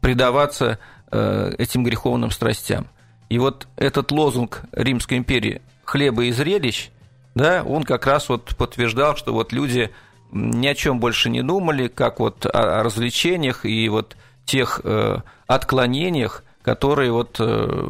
предаваться 0.00 0.78
этим 1.10 1.84
греховным 1.84 2.30
страстям. 2.30 2.86
И 3.30 3.38
вот 3.38 3.66
этот 3.76 4.10
лозунг 4.10 4.62
Римской 4.72 5.16
империи 5.16 5.62
«хлеба 5.84 6.24
и 6.24 6.32
зрелищ», 6.32 6.90
да, 7.38 7.62
он 7.62 7.84
как 7.84 8.06
раз 8.06 8.28
вот 8.28 8.56
подтверждал, 8.56 9.16
что 9.16 9.32
вот 9.32 9.52
люди 9.52 9.90
ни 10.32 10.66
о 10.66 10.74
чем 10.74 10.98
больше 10.98 11.30
не 11.30 11.42
думали, 11.42 11.86
как 11.88 12.18
вот 12.18 12.44
о 12.44 12.82
развлечениях 12.82 13.64
и 13.64 13.88
вот 13.88 14.16
тех 14.44 14.80
э, 14.82 15.18
отклонениях, 15.46 16.42
которые 16.62 17.12
вот 17.12 17.36
э, 17.38 17.44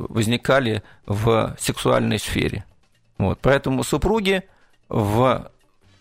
возникали 0.08 0.82
в 1.06 1.56
сексуальной 1.58 2.18
сфере. 2.18 2.64
Вот, 3.16 3.38
поэтому 3.40 3.82
супруги 3.84 4.42
в 4.88 5.50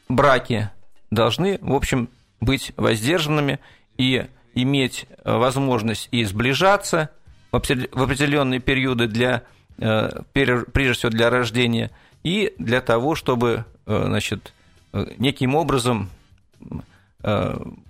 браке 0.10 0.72
должны, 1.10 1.58
в 1.62 1.74
общем, 1.74 2.10
быть 2.42 2.74
воздержанными 2.76 3.60
и 3.98 4.28
иметь 4.54 5.08
возможность 5.24 6.10
и 6.12 6.24
сближаться, 6.26 7.12
в 7.52 7.56
определенные 7.56 8.60
периоды 8.60 9.08
для, 9.08 9.44
э, 9.80 10.10
прежде 10.34 10.94
всего 10.94 11.12
для 11.12 11.30
рождения, 11.30 11.92
и 12.28 12.54
для 12.58 12.82
того, 12.82 13.16
чтобы 13.16 13.64
э, 13.86 14.04
значит, 14.06 14.54
э, 14.92 15.06
неким 15.18 15.56
образом 15.56 16.10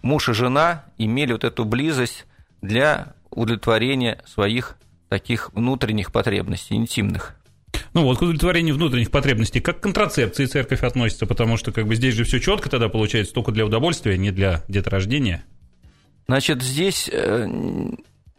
муж 0.01 0.29
и 0.29 0.33
жена 0.33 0.85
имели 0.97 1.33
вот 1.33 1.43
эту 1.43 1.65
близость 1.65 2.25
для 2.61 3.13
удовлетворения 3.29 4.23
своих 4.25 4.77
таких 5.09 5.53
внутренних 5.53 6.13
потребностей, 6.13 6.75
интимных. 6.75 7.35
Ну 7.93 8.03
вот 8.03 8.17
к 8.17 8.21
удовлетворению 8.21 8.75
внутренних 8.75 9.11
потребностей, 9.11 9.59
как 9.59 9.79
к 9.79 9.83
контрацепции 9.83 10.45
церковь 10.45 10.81
относится, 10.81 11.25
потому 11.25 11.57
что 11.57 11.71
как 11.73 11.87
бы 11.87 11.95
здесь 11.95 12.15
же 12.15 12.23
все 12.23 12.39
четко 12.39 12.69
тогда 12.69 12.87
получается 12.87 13.33
только 13.33 13.51
для 13.51 13.65
удовольствия, 13.65 14.17
не 14.17 14.31
для 14.31 14.63
деторождения. 14.69 15.43
Значит, 16.27 16.63
здесь 16.63 17.11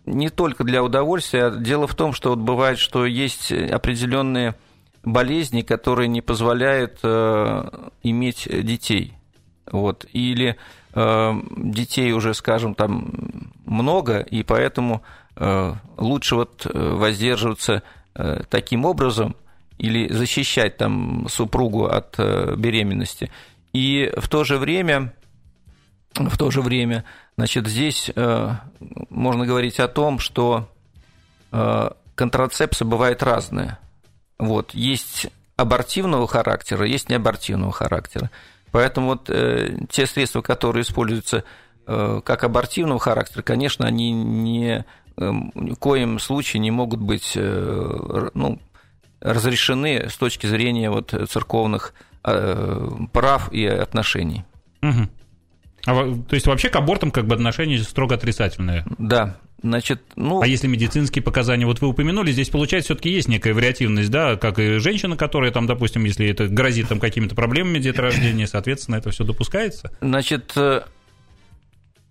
не 0.07 0.31
только 0.31 0.65
для 0.65 0.83
удовольствия. 0.83 1.51
Дело 1.51 1.87
в 1.87 1.95
том, 1.95 2.13
что 2.13 2.31
вот 2.31 2.39
бывает, 2.39 2.79
что 2.79 3.05
есть 3.07 3.53
определенные 3.53 4.55
болезни, 5.05 5.63
которые 5.63 6.09
не 6.09 6.21
позволяют 6.21 6.99
э, 7.03 7.89
иметь 8.03 8.49
детей. 8.49 9.15
Вот. 9.71 10.07
Или 10.13 10.57
э, 10.95 11.33
детей 11.57 12.13
уже, 12.13 12.35
скажем, 12.35 12.75
там 12.75 13.53
много, 13.65 14.21
и 14.21 14.43
поэтому 14.43 15.03
э, 15.37 15.75
лучше 15.97 16.35
вот 16.37 16.67
э, 16.67 16.95
воздерживаться 16.95 17.83
э, 18.15 18.43
таким 18.49 18.85
образом 18.85 19.37
или 19.79 20.13
защищать 20.13 20.77
там 20.77 21.27
супругу 21.29 21.87
от 21.87 22.15
э, 22.19 22.55
беременности. 22.57 23.31
И 23.73 24.13
в 24.17 24.29
то 24.29 24.45
же 24.45 24.59
время, 24.59 25.15
в 26.15 26.37
то 26.37 26.51
же 26.51 26.63
время 26.63 27.05
Значит, 27.39 27.69
здесь 27.69 28.11
э, 28.17 28.51
можно 29.11 29.47
говорить 29.47 29.79
о 29.79 29.87
том, 29.87 30.19
что 30.19 30.69
э, 31.53 31.91
контрацепция 32.17 32.85
бывает 32.85 33.23
разная. 33.23 33.79
Вот, 34.39 34.75
есть 34.75 35.29
абортивного 35.57 36.27
характера, 36.29 36.87
есть 36.87 37.09
неабортивного 37.09 37.73
характера. 37.73 38.31
Поэтому 38.71 39.09
вот 39.09 39.29
э, 39.31 39.77
те 39.91 40.07
средства, 40.07 40.41
которые 40.41 40.83
используются 40.83 41.45
э, 41.87 42.21
как 42.25 42.45
абортивного 42.45 43.01
характера, 43.01 43.43
конечно, 43.43 43.87
они 43.87 44.13
не, 44.13 44.85
э, 45.17 45.31
ни 45.55 45.73
в 45.73 45.77
коем 45.77 46.19
случае 46.19 46.61
не 46.61 46.71
могут 46.71 47.01
быть 47.01 47.33
э, 47.35 48.29
ну, 48.35 48.61
разрешены 49.21 50.09
с 50.09 50.17
точки 50.17 50.47
зрения 50.47 50.91
вот, 50.91 51.15
церковных 51.29 51.95
э, 52.25 52.91
прав 53.13 53.53
и 53.53 53.67
отношений. 53.67 54.45
Угу. 54.83 55.09
А, 55.87 55.95
то 56.29 56.35
есть 56.35 56.47
вообще 56.47 56.69
к 56.69 56.77
абортам 56.77 57.11
как 57.11 57.27
бы 57.27 57.35
отношение 57.35 57.79
строго 57.81 58.15
отрицательное? 58.15 58.85
Да. 58.99 59.37
Значит, 59.61 60.01
ну... 60.15 60.41
А 60.41 60.47
если 60.47 60.69
медицинские 60.69 61.23
показания, 61.23 61.67
вот 61.67 61.81
вы 61.81 61.89
упомянули, 61.89 62.31
здесь 62.31 62.49
получается 62.49 62.89
все-таки 62.89 63.11
есть 63.11 63.27
некая 63.27 63.55
вариативность, 63.55 64.11
да, 64.11 64.37
как 64.37 64.61
и 64.61 64.79
женщина, 64.79 65.17
которая 65.17 65.51
там, 65.51 65.67
допустим, 65.67 66.05
если 66.05 66.29
это 66.29 66.47
грозит 66.47 66.89
там 66.89 67.01
какими-то 67.01 67.35
проблемами 67.35 67.81
деторождения, 67.81 68.47
соответственно, 68.47 68.97
это 68.97 69.11
все 69.11 69.25
допускается? 69.25 69.91
Значит, 70.01 70.53
э, 70.55 70.83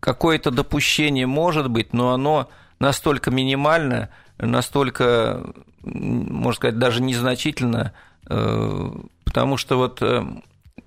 какое-то 0.01 0.51
допущение 0.51 1.25
может 1.25 1.69
быть, 1.69 1.93
но 1.93 2.13
оно 2.13 2.49
настолько 2.79 3.31
минимально, 3.31 4.09
настолько, 4.37 5.53
можно 5.83 6.57
сказать, 6.57 6.77
даже 6.77 7.01
незначительно, 7.01 7.93
э, 8.29 8.91
потому 9.23 9.55
что 9.55 9.77
вот 9.77 10.01
э, 10.01 10.25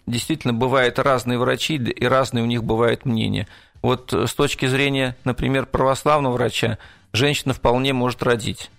действительно 0.06 0.52
бывают 0.52 0.98
разные 0.98 1.38
врачи, 1.38 1.76
и 1.76 2.04
разные 2.04 2.44
у 2.44 2.46
них 2.46 2.64
бывают 2.64 3.04
мнения. 3.06 3.48
Вот 3.82 4.12
э, 4.12 4.26
с 4.26 4.34
точки 4.34 4.66
зрения, 4.66 5.16
например, 5.24 5.66
православного 5.66 6.34
врача, 6.34 6.78
женщина 7.12 7.54
вполне 7.54 7.92
может 7.92 8.22
родить. 8.22 8.70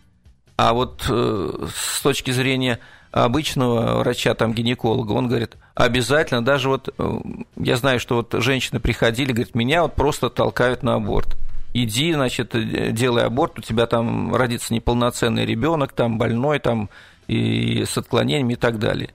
А 0.57 0.73
вот 0.73 1.05
э, 1.09 1.67
с 1.73 2.01
точки 2.01 2.31
зрения 2.31 2.79
обычного 3.11 3.99
врача, 3.99 4.35
там, 4.35 4.53
гинеколога, 4.53 5.13
он 5.13 5.27
говорит, 5.27 5.57
обязательно, 5.73 6.43
даже 6.45 6.69
вот, 6.69 6.93
э, 6.97 7.19
я 7.57 7.75
знаю, 7.77 7.99
что 7.99 8.17
вот 8.17 8.33
женщины 8.41 8.79
приходили, 8.79 9.31
говорят, 9.31 9.55
меня 9.55 9.81
вот 9.83 9.95
просто 9.95 10.29
толкают 10.29 10.83
на 10.83 10.95
аборт. 10.95 11.35
Иди, 11.73 12.13
значит, 12.13 12.53
делай 12.93 13.23
аборт, 13.23 13.57
у 13.59 13.61
тебя 13.61 13.87
там 13.87 14.35
родится 14.35 14.73
неполноценный 14.73 15.45
ребенок, 15.45 15.93
там 15.93 16.17
больной, 16.17 16.59
там 16.59 16.89
и 17.27 17.85
с 17.85 17.97
отклонениями 17.97 18.53
и 18.53 18.57
так 18.57 18.77
далее. 18.77 19.13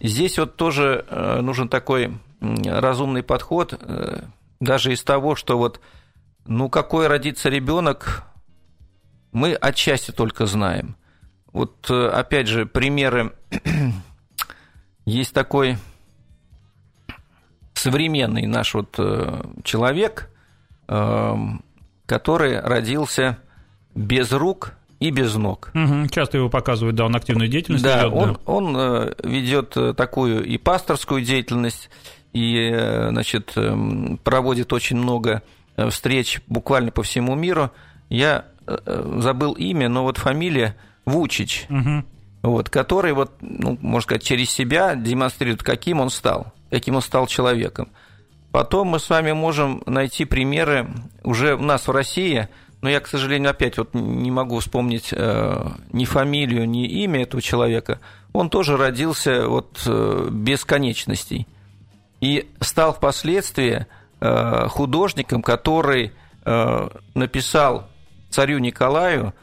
Здесь 0.00 0.38
вот 0.38 0.56
тоже 0.56 1.06
нужен 1.40 1.70
такой 1.70 2.12
разумный 2.42 3.22
подход, 3.22 3.80
даже 4.60 4.92
из 4.92 5.02
того, 5.02 5.36
что 5.36 5.58
вот, 5.58 5.80
ну, 6.46 6.68
какой 6.68 7.06
родится 7.06 7.48
ребенок, 7.48 8.24
мы 9.32 9.54
отчасти 9.54 10.10
только 10.10 10.46
знаем. 10.46 10.96
Вот, 11.52 11.90
э, 11.90 12.08
опять 12.08 12.46
же, 12.46 12.66
примеры. 12.66 13.32
Есть 15.04 15.34
такой 15.34 15.76
современный 17.74 18.46
наш 18.46 18.72
вот 18.72 18.98
человек, 19.62 20.30
который 20.86 22.60
родился 22.60 23.38
без 23.94 24.32
рук 24.32 24.74
и 25.00 25.10
без 25.10 25.34
ног. 25.34 25.70
Угу, 25.74 26.08
часто 26.08 26.38
его 26.38 26.48
показывают, 26.48 26.96
да, 26.96 27.06
он 27.06 27.16
активную 27.16 27.48
деятельность 27.48 27.84
да, 27.84 28.04
ведет. 28.04 28.14
Он, 28.14 28.32
да, 28.32 28.40
он 28.46 28.76
э, 28.76 29.14
ведет 29.22 29.76
э, 29.76 29.94
такую 29.94 30.44
и 30.44 30.56
пасторскую 30.56 31.22
деятельность, 31.22 31.90
и, 32.34 32.70
э, 32.70 33.08
значит, 33.08 33.52
эм, 33.56 34.18
проводит 34.22 34.72
очень 34.72 34.96
много 34.96 35.42
встреч 35.88 36.40
буквально 36.46 36.90
по 36.90 37.02
всему 37.02 37.34
миру. 37.34 37.72
Я 38.08 38.44
забыл 38.66 39.52
имя, 39.54 39.88
но 39.88 40.04
вот 40.04 40.18
фамилия 40.18 40.76
Вучич, 41.04 41.66
угу. 41.68 42.04
вот, 42.42 42.70
который, 42.70 43.12
вот, 43.12 43.32
ну, 43.40 43.76
можно 43.80 44.02
сказать, 44.02 44.22
через 44.22 44.50
себя 44.50 44.94
демонстрирует, 44.94 45.62
каким 45.62 46.00
он 46.00 46.10
стал, 46.10 46.52
каким 46.70 46.94
он 46.94 47.02
стал 47.02 47.26
человеком. 47.26 47.88
Потом 48.52 48.88
мы 48.88 49.00
с 49.00 49.10
вами 49.10 49.32
можем 49.32 49.82
найти 49.86 50.24
примеры 50.24 50.88
уже 51.24 51.56
у 51.56 51.62
нас 51.62 51.88
в 51.88 51.90
России– 51.90 52.48
но 52.84 52.90
я, 52.90 53.00
к 53.00 53.06
сожалению, 53.06 53.50
опять 53.50 53.78
вот 53.78 53.94
не 53.94 54.30
могу 54.30 54.58
вспомнить 54.58 55.08
э, 55.10 55.68
ни 55.92 56.04
фамилию, 56.04 56.68
ни 56.68 56.86
имя 56.86 57.22
этого 57.22 57.40
человека. 57.40 57.98
Он 58.34 58.50
тоже 58.50 58.76
родился 58.76 59.48
вот 59.48 59.82
э, 59.86 60.28
без 60.30 60.66
конечностей 60.66 61.46
и 62.24 62.48
стал 62.60 62.94
впоследствии 62.94 63.86
э, 64.20 64.68
художником, 64.68 65.42
который 65.42 66.12
э, 66.46 66.88
написал 67.14 67.86
царю 68.30 68.60
Николаю 68.60 69.34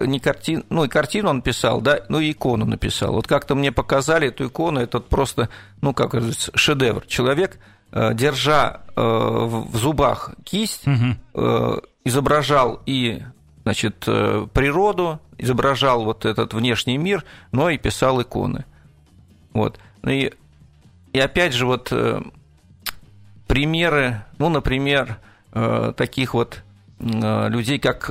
не 0.00 0.20
картин, 0.20 0.64
ну 0.70 0.84
и 0.84 0.88
картину 0.88 1.30
он 1.30 1.42
писал, 1.42 1.80
да, 1.80 2.02
ну 2.08 2.20
и 2.20 2.30
икону 2.30 2.66
написал. 2.66 3.14
Вот 3.14 3.26
как-то 3.26 3.56
мне 3.56 3.72
показали 3.72 4.28
эту 4.28 4.46
икону, 4.46 4.78
это 4.78 5.00
просто, 5.00 5.48
ну 5.80 5.92
как 5.92 6.10
говорится, 6.10 6.52
шедевр. 6.54 7.04
Человек 7.06 7.58
держа 7.90 8.82
в 8.94 9.74
зубах 9.74 10.34
кисть, 10.44 10.86
угу. 10.86 11.80
изображал 12.04 12.82
и 12.84 13.22
значит, 13.62 14.00
природу, 14.00 15.18
изображал 15.38 16.04
вот 16.04 16.26
этот 16.26 16.52
внешний 16.52 16.98
мир, 16.98 17.24
но 17.50 17.70
и 17.70 17.78
писал 17.78 18.20
иконы. 18.20 18.66
Вот. 19.54 19.80
И, 20.06 20.34
и 21.14 21.18
опять 21.18 21.54
же, 21.54 21.64
вот 21.64 21.90
примеры, 23.46 24.22
ну, 24.36 24.50
например, 24.50 25.18
таких 25.96 26.34
вот 26.34 26.62
людей, 26.98 27.78
как 27.78 28.10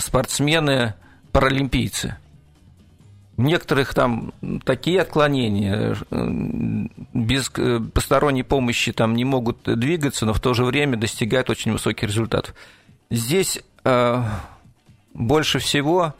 спортсмены, 0.00 0.94
паралимпийцы– 1.30 2.16
у 3.36 3.42
некоторых 3.42 3.92
там 3.92 4.32
такие 4.64 5.02
отклонения, 5.02 5.96
э, 6.10 6.24
без 7.12 7.50
э, 7.56 7.80
посторонней 7.92 8.42
помощи 8.42 8.92
там 8.92 9.14
не 9.14 9.24
могут 9.24 9.62
двигаться, 9.64 10.24
но 10.24 10.32
в 10.32 10.40
то 10.40 10.54
же 10.54 10.64
время 10.64 10.96
достигают 10.96 11.50
очень 11.50 11.72
высоких 11.72 12.08
результатов. 12.08 12.54
Здесь 13.10 13.60
э, 13.84 14.22
больше 15.12 15.58
всего 15.58 16.14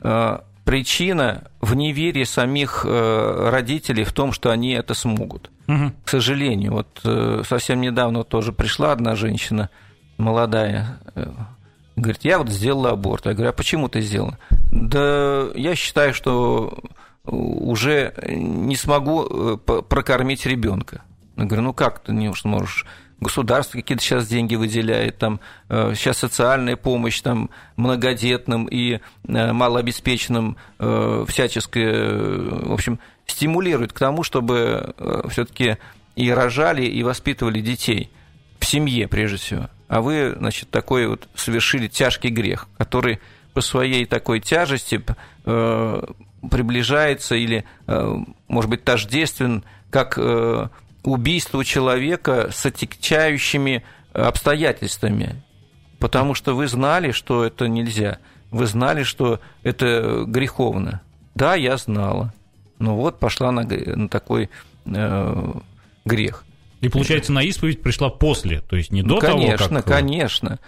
э, 0.00 0.38
причина 0.64 1.44
в 1.60 1.74
неверии 1.74 2.24
самих 2.24 2.84
э, 2.86 3.48
родителей 3.50 4.04
в 4.04 4.12
том, 4.12 4.32
что 4.32 4.50
они 4.50 4.72
это 4.72 4.94
смогут. 4.94 5.50
Угу. 5.68 5.92
К 6.04 6.08
сожалению, 6.08 6.72
вот 6.72 7.00
э, 7.04 7.42
совсем 7.48 7.80
недавно 7.80 8.24
тоже 8.24 8.52
пришла 8.52 8.92
одна 8.92 9.16
женщина 9.16 9.70
молодая, 10.18 10.98
Говорит, 11.94 12.24
я 12.24 12.38
вот 12.38 12.48
сделала 12.48 12.90
аборт. 12.90 13.26
Я 13.26 13.34
говорю, 13.34 13.50
а 13.50 13.52
почему 13.52 13.88
ты 13.88 14.00
сделала? 14.00 14.38
Да 14.70 15.48
я 15.54 15.74
считаю, 15.74 16.14
что 16.14 16.82
уже 17.24 18.14
не 18.26 18.76
смогу 18.76 19.26
э, 19.28 19.56
прокормить 19.58 20.46
ребенка. 20.46 21.02
Я 21.36 21.44
говорю, 21.44 21.62
ну 21.62 21.74
как 21.74 22.00
ты 22.00 22.12
не 22.12 22.32
можешь? 22.44 22.86
Государство 23.22 23.78
какие-то 23.78 24.02
сейчас 24.02 24.26
деньги 24.26 24.56
выделяет, 24.56 25.18
там 25.18 25.40
сейчас 25.68 26.16
э, 26.16 26.20
социальная 26.20 26.76
помощь 26.76 27.20
там 27.20 27.50
многодетным 27.76 28.66
и 28.66 28.94
э, 28.94 29.52
малообеспеченным 29.52 30.56
всяческое, 30.78 32.18
в 32.66 32.72
общем, 32.72 32.98
стимулирует 33.26 33.92
к 33.92 33.98
тому, 33.98 34.24
чтобы 34.24 34.94
все-таки 35.28 35.76
и 36.16 36.30
рожали, 36.30 36.84
и 36.84 37.02
воспитывали 37.02 37.60
детей 37.60 38.10
в 38.58 38.64
семье 38.64 39.08
прежде 39.08 39.36
всего. 39.36 39.70
А 39.88 40.00
вы, 40.00 40.34
значит, 40.38 40.70
такой 40.70 41.06
вот 41.06 41.28
совершили 41.34 41.86
тяжкий 41.86 42.30
грех, 42.30 42.68
который 42.78 43.20
по 43.52 43.60
своей 43.60 44.06
такой 44.06 44.40
тяжести 44.40 45.02
э, 45.44 46.02
приближается 46.50 47.34
или, 47.34 47.64
э, 47.86 48.16
может 48.48 48.70
быть, 48.70 48.84
тождествен, 48.84 49.64
как 49.90 50.18
э, 51.04 51.08
убийство 51.08 51.64
человека 51.64 52.50
с 52.52 52.66
отягчающими 52.66 53.84
обстоятельствами, 54.12 55.42
потому 55.98 56.34
что 56.34 56.54
вы 56.54 56.68
знали, 56.68 57.12
что 57.12 57.44
это 57.44 57.68
нельзя, 57.68 58.18
вы 58.50 58.66
знали, 58.66 59.02
что 59.02 59.40
это 59.62 60.24
греховно. 60.26 61.00
Да, 61.34 61.54
я 61.54 61.76
знала. 61.76 62.32
но 62.78 62.96
вот 62.96 63.18
пошла 63.18 63.52
на, 63.52 63.62
на 63.62 64.08
такой 64.08 64.50
э, 64.84 65.52
грех. 66.04 66.44
И 66.80 66.88
получается, 66.88 67.32
на 67.32 67.42
исповедь 67.42 67.80
пришла 67.80 68.10
после, 68.10 68.60
то 68.60 68.76
есть 68.76 68.90
не 68.90 69.02
до 69.02 69.14
ну, 69.14 69.20
конечно, 69.20 69.68
того, 69.68 69.76
как... 69.76 69.84
Конечно, 69.84 70.48
конечно. 70.48 70.58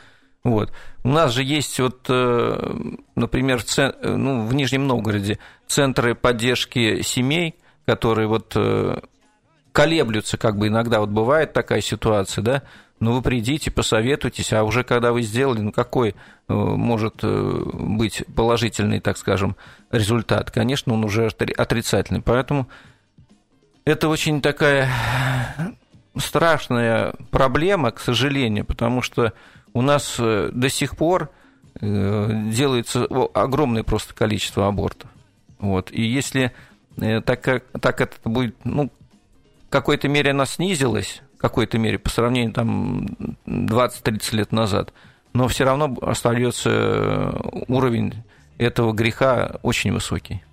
Вот. 0.44 0.72
У 1.02 1.08
нас 1.08 1.32
же 1.32 1.42
есть, 1.42 1.80
вот, 1.80 2.06
э, 2.08 2.74
например, 3.16 3.58
в, 3.58 3.64
цен... 3.64 3.94
ну, 4.02 4.46
в 4.46 4.54
Нижнем 4.54 4.86
Новгороде 4.86 5.38
центры 5.66 6.14
поддержки 6.14 7.02
семей, 7.02 7.56
которые 7.86 8.28
вот 8.28 8.52
э, 8.54 9.00
колеблются, 9.74 10.38
как 10.38 10.56
бы 10.56 10.68
иногда 10.68 11.00
вот 11.00 11.10
бывает 11.10 11.52
такая 11.52 11.80
ситуация, 11.80 12.42
да, 12.42 12.62
ну 13.00 13.12
вы 13.12 13.22
придите, 13.22 13.72
посоветуйтесь, 13.72 14.52
а 14.52 14.62
уже 14.62 14.84
когда 14.84 15.12
вы 15.12 15.22
сделали, 15.22 15.60
ну 15.60 15.72
какой 15.72 16.10
э, 16.10 16.14
может 16.54 17.16
быть 17.24 18.24
положительный, 18.36 19.00
так 19.00 19.18
скажем, 19.18 19.56
результат? 19.90 20.52
Конечно, 20.52 20.94
он 20.94 21.04
уже 21.04 21.26
отрицательный. 21.26 22.22
Поэтому 22.22 22.68
это 23.84 24.08
очень 24.08 24.40
такая 24.40 24.88
страшная 26.16 27.14
проблема, 27.32 27.90
к 27.90 27.98
сожалению, 27.98 28.64
потому 28.64 29.02
что 29.02 29.32
у 29.72 29.82
нас 29.82 30.14
э, 30.20 30.50
до 30.52 30.68
сих 30.68 30.96
пор 30.96 31.30
э, 31.80 32.30
делается 32.52 33.06
огромное 33.34 33.82
просто 33.82 34.14
количество 34.14 34.68
абортов. 34.68 35.10
Вот. 35.58 35.90
И 35.90 36.02
если 36.02 36.52
э, 36.96 37.20
так, 37.22 37.40
как, 37.40 37.64
так 37.80 38.00
это 38.00 38.16
будет, 38.24 38.54
ну, 38.62 38.92
какой-то 39.74 40.06
мере 40.06 40.30
она 40.30 40.46
снизилась, 40.46 41.20
в 41.36 41.40
какой-то 41.40 41.78
мере 41.78 41.98
по 41.98 42.08
сравнению 42.08 42.52
там 42.52 43.06
20-30 43.44 44.36
лет 44.36 44.52
назад, 44.52 44.92
но 45.32 45.48
все 45.48 45.64
равно 45.64 45.98
остается 46.00 47.34
уровень 47.66 48.22
этого 48.56 48.92
греха 48.92 49.56
очень 49.62 49.92
высокий 49.92 50.44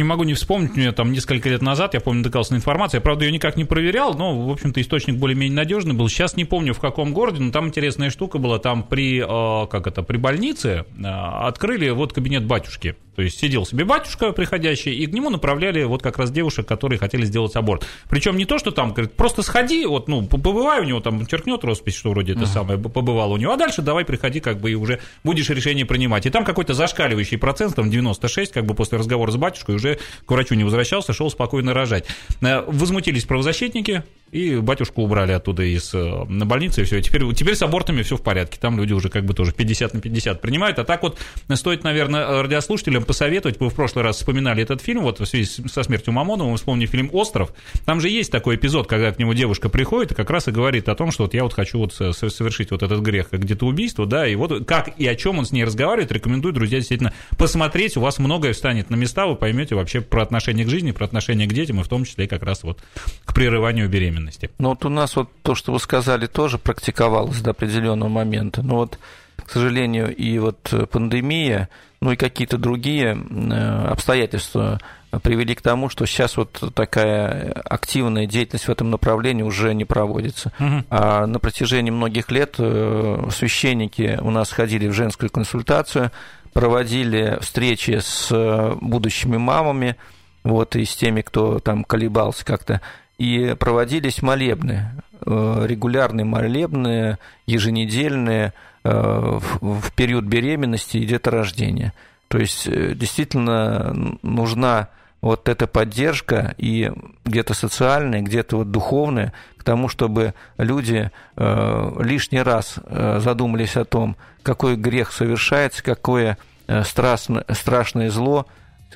не 0.00 0.04
могу 0.04 0.24
не 0.24 0.32
вспомнить, 0.32 0.70
у 0.76 0.80
меня 0.80 0.92
там 0.92 1.12
несколько 1.12 1.50
лет 1.50 1.60
назад, 1.60 1.92
я 1.92 2.00
помню, 2.00 2.20
натыкался 2.20 2.54
на 2.54 2.56
информацию, 2.56 2.98
я, 2.98 3.02
правда, 3.02 3.26
ее 3.26 3.32
никак 3.32 3.56
не 3.56 3.66
проверял, 3.66 4.14
но, 4.14 4.46
в 4.46 4.50
общем-то, 4.50 4.80
источник 4.80 5.16
более-менее 5.16 5.54
надежный 5.54 5.94
был. 5.94 6.08
Сейчас 6.08 6.36
не 6.36 6.46
помню, 6.46 6.72
в 6.72 6.80
каком 6.80 7.12
городе, 7.12 7.42
но 7.42 7.52
там 7.52 7.68
интересная 7.68 8.08
штука 8.08 8.38
была, 8.38 8.58
там 8.58 8.82
при, 8.82 9.20
э, 9.20 9.66
как 9.66 9.86
это, 9.86 10.02
при 10.02 10.16
больнице 10.16 10.86
э, 10.98 11.04
открыли 11.04 11.90
вот 11.90 12.14
кабинет 12.14 12.46
батюшки. 12.46 12.96
То 13.20 13.22
есть 13.22 13.38
сидел 13.38 13.66
себе 13.66 13.84
батюшка 13.84 14.32
приходящий, 14.32 14.94
и 14.94 15.06
к 15.06 15.12
нему 15.12 15.28
направляли 15.28 15.82
вот 15.84 16.02
как 16.02 16.16
раз 16.16 16.30
девушек, 16.30 16.66
которые 16.66 16.98
хотели 16.98 17.26
сделать 17.26 17.54
аборт. 17.56 17.84
Причем 18.08 18.36
не 18.38 18.46
то, 18.46 18.58
что 18.58 18.70
там, 18.70 18.92
говорит, 18.92 19.12
просто 19.12 19.42
сходи, 19.42 19.84
вот, 19.84 20.08
ну, 20.08 20.26
побывай 20.26 20.80
у 20.80 20.84
него, 20.84 21.00
там 21.00 21.26
черкнет 21.26 21.62
роспись, 21.64 21.96
что 21.96 22.10
вроде 22.10 22.32
это 22.32 22.42
uh-huh. 22.42 22.46
самое, 22.46 22.78
побывал 22.78 23.32
у 23.32 23.36
него, 23.36 23.52
а 23.52 23.56
дальше 23.58 23.82
давай 23.82 24.06
приходи, 24.06 24.40
как 24.40 24.60
бы, 24.60 24.70
и 24.70 24.74
уже 24.74 25.00
будешь 25.22 25.50
решение 25.50 25.84
принимать. 25.84 26.24
И 26.24 26.30
там 26.30 26.46
какой-то 26.46 26.72
зашкаливающий 26.72 27.36
процент, 27.36 27.74
там 27.74 27.90
96, 27.90 28.52
как 28.52 28.64
бы 28.64 28.74
после 28.74 28.96
разговора 28.96 29.30
с 29.32 29.36
батюшкой 29.36 29.74
уже 29.74 29.89
к 30.26 30.30
врачу 30.30 30.54
не 30.54 30.64
возвращался, 30.64 31.12
шел 31.12 31.30
спокойно 31.30 31.74
рожать. 31.74 32.06
Э, 32.40 32.62
возмутились 32.66 33.24
правозащитники, 33.24 34.04
и 34.32 34.56
батюшку 34.56 35.02
убрали 35.02 35.32
оттуда 35.32 35.64
из 35.64 35.92
э, 35.92 36.24
на 36.28 36.46
больницы, 36.46 36.82
и 36.82 36.84
все. 36.84 37.00
теперь, 37.02 37.22
теперь 37.34 37.56
с 37.56 37.62
абортами 37.62 38.02
все 38.02 38.16
в 38.16 38.22
порядке. 38.22 38.58
Там 38.60 38.78
люди 38.78 38.92
уже 38.92 39.08
как 39.08 39.24
бы 39.24 39.34
тоже 39.34 39.52
50 39.52 39.94
на 39.94 40.00
50 40.00 40.40
принимают. 40.40 40.78
А 40.78 40.84
так 40.84 41.02
вот 41.02 41.18
стоит, 41.54 41.82
наверное, 41.82 42.42
радиослушателям 42.42 43.04
посоветовать. 43.04 43.58
Вы 43.58 43.70
в 43.70 43.74
прошлый 43.74 44.04
раз 44.04 44.16
вспоминали 44.16 44.62
этот 44.62 44.82
фильм, 44.82 45.02
вот 45.02 45.18
в 45.18 45.26
связи 45.26 45.68
со 45.68 45.82
смертью 45.82 46.12
Мамонова, 46.12 46.48
мы 46.48 46.56
вспомнили 46.56 46.86
фильм 46.86 47.10
«Остров». 47.12 47.52
Там 47.84 48.00
же 48.00 48.08
есть 48.08 48.30
такой 48.30 48.54
эпизод, 48.54 48.86
когда 48.86 49.12
к 49.12 49.18
нему 49.18 49.34
девушка 49.34 49.68
приходит 49.68 50.12
и 50.12 50.14
как 50.14 50.30
раз 50.30 50.46
и 50.46 50.52
говорит 50.52 50.88
о 50.88 50.94
том, 50.94 51.10
что 51.10 51.24
вот 51.24 51.34
я 51.34 51.42
вот 51.42 51.52
хочу 51.52 51.78
вот 51.78 51.92
совершить 51.92 52.70
вот 52.70 52.82
этот 52.84 53.00
грех, 53.00 53.32
где-то 53.32 53.66
убийство, 53.66 54.06
да, 54.06 54.28
и 54.28 54.36
вот 54.36 54.64
как 54.66 54.96
и 54.96 55.06
о 55.06 55.14
чем 55.16 55.38
он 55.38 55.44
с 55.44 55.50
ней 55.50 55.64
разговаривает, 55.64 56.12
рекомендую, 56.12 56.54
друзья, 56.54 56.78
действительно 56.78 57.12
посмотреть, 57.36 57.96
у 57.96 58.00
вас 58.00 58.18
многое 58.18 58.52
встанет 58.52 58.90
на 58.90 58.94
места, 58.94 59.26
вы 59.26 59.34
поймете 59.34 59.74
вообще 59.74 60.00
про 60.00 60.22
отношение 60.22 60.64
к 60.64 60.68
жизни, 60.68 60.92
про 60.92 61.04
отношение 61.04 61.48
к 61.48 61.52
детям, 61.52 61.80
и 61.80 61.82
в 61.82 61.88
том 61.88 62.04
числе 62.04 62.28
как 62.28 62.44
раз 62.44 62.62
вот 62.62 62.80
к 63.24 63.34
прерыванию 63.34 63.88
беременности 63.88 64.19
беременности. 64.20 64.50
Ну 64.58 64.70
вот 64.70 64.84
у 64.84 64.88
нас 64.88 65.16
вот 65.16 65.30
то, 65.42 65.54
что 65.54 65.72
вы 65.72 65.80
сказали, 65.80 66.26
тоже 66.26 66.58
практиковалось 66.58 67.40
до 67.40 67.50
определенного 67.50 68.08
момента. 68.08 68.62
Но 68.62 68.76
вот, 68.76 68.98
к 69.36 69.50
сожалению, 69.50 70.14
и 70.14 70.38
вот 70.38 70.72
пандемия, 70.90 71.68
ну 72.00 72.12
и 72.12 72.16
какие-то 72.16 72.58
другие 72.58 73.16
э, 73.16 73.86
обстоятельства 73.88 74.80
привели 75.22 75.54
к 75.56 75.60
тому, 75.60 75.88
что 75.88 76.06
сейчас 76.06 76.36
вот 76.36 76.72
такая 76.74 77.52
активная 77.52 78.26
деятельность 78.26 78.68
в 78.68 78.70
этом 78.70 78.90
направлении 78.90 79.42
уже 79.42 79.74
не 79.74 79.84
проводится. 79.84 80.52
Угу. 80.60 80.84
А 80.90 81.26
на 81.26 81.38
протяжении 81.40 81.90
многих 81.90 82.30
лет 82.30 82.54
э, 82.58 83.28
священники 83.30 84.18
у 84.22 84.30
нас 84.30 84.50
ходили 84.52 84.86
в 84.86 84.92
женскую 84.92 85.30
консультацию, 85.30 86.12
проводили 86.52 87.38
встречи 87.40 87.98
с 88.00 88.28
э, 88.30 88.74
будущими 88.80 89.36
мамами, 89.36 89.96
вот, 90.42 90.74
и 90.74 90.84
с 90.86 90.96
теми, 90.96 91.20
кто 91.20 91.58
там 91.58 91.84
колебался 91.84 92.46
как-то 92.46 92.80
и 93.20 93.54
проводились 93.54 94.22
молебны, 94.22 94.92
э, 95.26 95.64
регулярные 95.66 96.24
молебны, 96.24 97.18
еженедельные 97.44 98.54
э, 98.82 99.38
в 99.60 99.92
период 99.92 100.24
беременности 100.24 100.96
и 100.96 101.04
деторождения. 101.04 101.92
То 102.28 102.38
есть 102.38 102.66
э, 102.66 102.94
действительно 102.94 104.16
нужна 104.22 104.88
вот 105.20 105.50
эта 105.50 105.66
поддержка 105.66 106.54
и 106.56 106.90
где-то 107.26 107.52
социальная, 107.52 108.22
где-то 108.22 108.56
вот 108.56 108.70
духовная 108.70 109.34
к 109.58 109.64
тому, 109.64 109.88
чтобы 109.88 110.32
люди 110.56 111.10
лишний 111.36 112.40
раз 112.40 112.76
задумались 112.88 113.76
о 113.76 113.84
том, 113.84 114.16
какой 114.42 114.76
грех 114.76 115.12
совершается, 115.12 115.82
какое 115.82 116.38
страшное, 116.84 117.44
страшное 117.50 118.08
зло, 118.08 118.46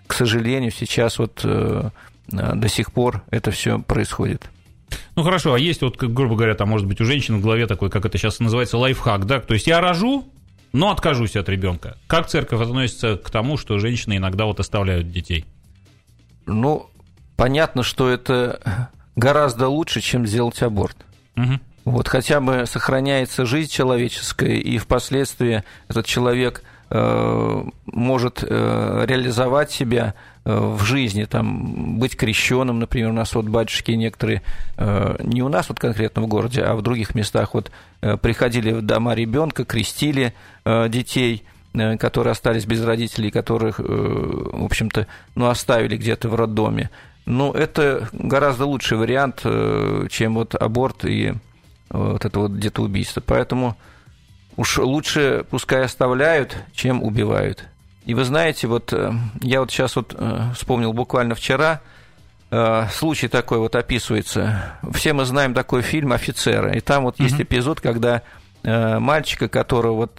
к 0.06 0.14
сожалению, 0.14 0.70
сейчас 0.70 1.18
вот 1.18 1.44
до 2.28 2.68
сих 2.68 2.92
пор 2.92 3.22
это 3.30 3.50
все 3.50 3.78
происходит. 3.78 4.50
Ну 5.16 5.22
хорошо, 5.22 5.54
а 5.54 5.58
есть 5.58 5.82
вот, 5.82 5.96
грубо 5.96 6.36
говоря, 6.36 6.54
там 6.54 6.68
может 6.68 6.86
быть 6.86 7.00
у 7.00 7.04
женщин 7.04 7.38
в 7.38 7.42
голове 7.42 7.66
такой, 7.66 7.90
как 7.90 8.04
это 8.04 8.18
сейчас 8.18 8.40
называется, 8.40 8.78
лайфхак, 8.78 9.26
да? 9.26 9.40
То 9.40 9.54
есть 9.54 9.66
я 9.66 9.80
рожу, 9.80 10.28
но 10.72 10.90
откажусь 10.90 11.36
от 11.36 11.48
ребенка. 11.48 11.96
Как 12.06 12.26
церковь 12.26 12.60
относится 12.60 13.16
к 13.16 13.30
тому, 13.30 13.56
что 13.56 13.78
женщины 13.78 14.16
иногда 14.16 14.44
вот 14.44 14.60
оставляют 14.60 15.10
детей? 15.10 15.44
Ну, 16.46 16.90
понятно, 17.36 17.82
что 17.82 18.10
это 18.10 18.90
гораздо 19.16 19.68
лучше, 19.68 20.00
чем 20.00 20.26
сделать 20.26 20.60
аборт. 20.62 20.96
Мгм. 21.36 21.60
Вот 21.84 22.08
хотя 22.08 22.40
бы 22.40 22.64
сохраняется 22.66 23.44
жизнь 23.44 23.70
человеческая, 23.70 24.56
и 24.56 24.78
впоследствии 24.78 25.62
этот 25.88 26.06
человек 26.06 26.62
э, 26.90 27.64
может 27.86 28.42
э, 28.42 29.04
реализовать 29.06 29.70
себя 29.70 30.14
э, 30.14 30.33
в 30.44 30.84
жизни, 30.84 31.24
там, 31.24 31.98
быть 31.98 32.16
крещенным, 32.16 32.78
например, 32.78 33.10
у 33.10 33.14
нас 33.14 33.34
вот 33.34 33.46
батюшки 33.46 33.92
некоторые, 33.92 34.42
э, 34.76 35.16
не 35.22 35.42
у 35.42 35.48
нас 35.48 35.68
вот 35.70 35.78
конкретно 35.78 36.22
в 36.22 36.26
городе, 36.26 36.62
а 36.62 36.74
в 36.74 36.82
других 36.82 37.14
местах 37.14 37.54
вот 37.54 37.70
э, 38.02 38.18
приходили 38.18 38.72
в 38.72 38.82
дома 38.82 39.14
ребенка, 39.14 39.64
крестили 39.64 40.34
э, 40.64 40.88
детей, 40.90 41.44
э, 41.72 41.96
которые 41.96 42.32
остались 42.32 42.66
без 42.66 42.84
родителей, 42.84 43.30
которых, 43.30 43.80
э, 43.80 43.84
в 43.84 44.64
общем-то, 44.64 45.06
ну, 45.34 45.46
оставили 45.46 45.96
где-то 45.96 46.28
в 46.28 46.34
роддоме. 46.34 46.90
Ну, 47.24 47.52
это 47.52 48.10
гораздо 48.12 48.66
лучший 48.66 48.98
вариант, 48.98 49.40
э, 49.44 50.08
чем 50.10 50.34
вот 50.34 50.54
аборт 50.54 51.06
и 51.06 51.32
вот 51.88 52.24
это 52.24 52.38
вот 52.38 52.50
где-то 52.50 52.82
убийство. 52.82 53.22
Поэтому 53.24 53.76
уж 54.56 54.76
лучше 54.76 55.46
пускай 55.48 55.84
оставляют, 55.84 56.56
чем 56.74 57.02
убивают. 57.02 57.64
И 58.04 58.14
вы 58.14 58.24
знаете, 58.24 58.66
вот 58.66 58.92
э, 58.92 59.12
я 59.40 59.60
вот 59.60 59.70
сейчас 59.70 59.96
вот 59.96 60.14
э, 60.16 60.50
вспомнил 60.54 60.92
буквально 60.92 61.34
вчера, 61.34 61.80
э, 62.50 62.86
случай 62.92 63.28
такой 63.28 63.58
вот 63.58 63.74
описывается. 63.76 64.76
Все 64.92 65.14
мы 65.14 65.24
знаем 65.24 65.54
такой 65.54 65.82
фильм 65.82 66.12
«Офицеры», 66.12 66.76
и 66.76 66.80
там 66.80 67.04
вот 67.04 67.18
есть 67.18 67.40
эпизод, 67.40 67.80
когда 67.80 68.22
мальчика, 68.62 69.48
которого 69.48 69.92
вот 69.92 70.18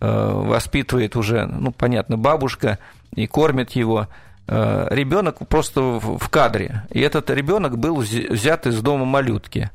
воспитывает 0.00 1.14
уже, 1.14 1.46
ну, 1.46 1.70
понятно, 1.70 2.18
бабушка, 2.18 2.80
и 3.14 3.28
кормит 3.28 3.70
его, 3.72 4.08
ребенок 4.48 5.46
просто 5.48 5.80
в 5.80 6.28
кадре. 6.30 6.82
И 6.90 7.00
этот 7.00 7.30
ребенок 7.30 7.78
был 7.78 8.02
вз- 8.02 8.32
взят 8.32 8.66
из 8.66 8.80
дома 8.82 9.04
малютки 9.04 9.70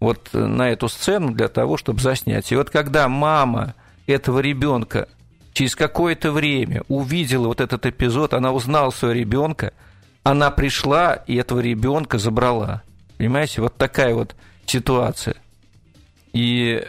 вот 0.00 0.30
на 0.32 0.70
эту 0.70 0.88
сцену 0.88 1.32
для 1.32 1.48
того, 1.48 1.76
чтобы 1.76 2.00
заснять. 2.00 2.50
И 2.50 2.56
вот 2.56 2.70
когда 2.70 3.08
мама 3.08 3.74
этого 4.06 4.38
ребенка 4.38 5.06
через 5.58 5.74
какое-то 5.74 6.30
время 6.30 6.84
увидела 6.86 7.48
вот 7.48 7.60
этот 7.60 7.84
эпизод, 7.84 8.32
она 8.32 8.52
узнала 8.52 8.90
своего 8.90 9.18
ребенка, 9.18 9.72
она 10.22 10.52
пришла 10.52 11.14
и 11.14 11.34
этого 11.34 11.58
ребенка 11.58 12.18
забрала. 12.18 12.82
Понимаете, 13.16 13.62
вот 13.62 13.76
такая 13.76 14.14
вот 14.14 14.36
ситуация. 14.66 15.34
И 16.32 16.86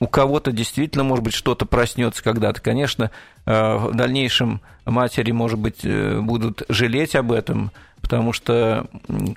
у 0.00 0.06
кого-то 0.06 0.50
действительно, 0.50 1.04
может 1.04 1.24
быть, 1.24 1.34
что-то 1.34 1.66
проснется 1.66 2.24
когда-то. 2.24 2.62
Конечно, 2.62 3.10
э, 3.44 3.76
в 3.76 3.94
дальнейшем 3.94 4.62
матери, 4.86 5.32
может 5.32 5.58
быть, 5.58 5.80
э, 5.84 6.18
будут 6.18 6.62
жалеть 6.70 7.14
об 7.16 7.32
этом, 7.32 7.70
потому 8.00 8.32
что 8.32 8.86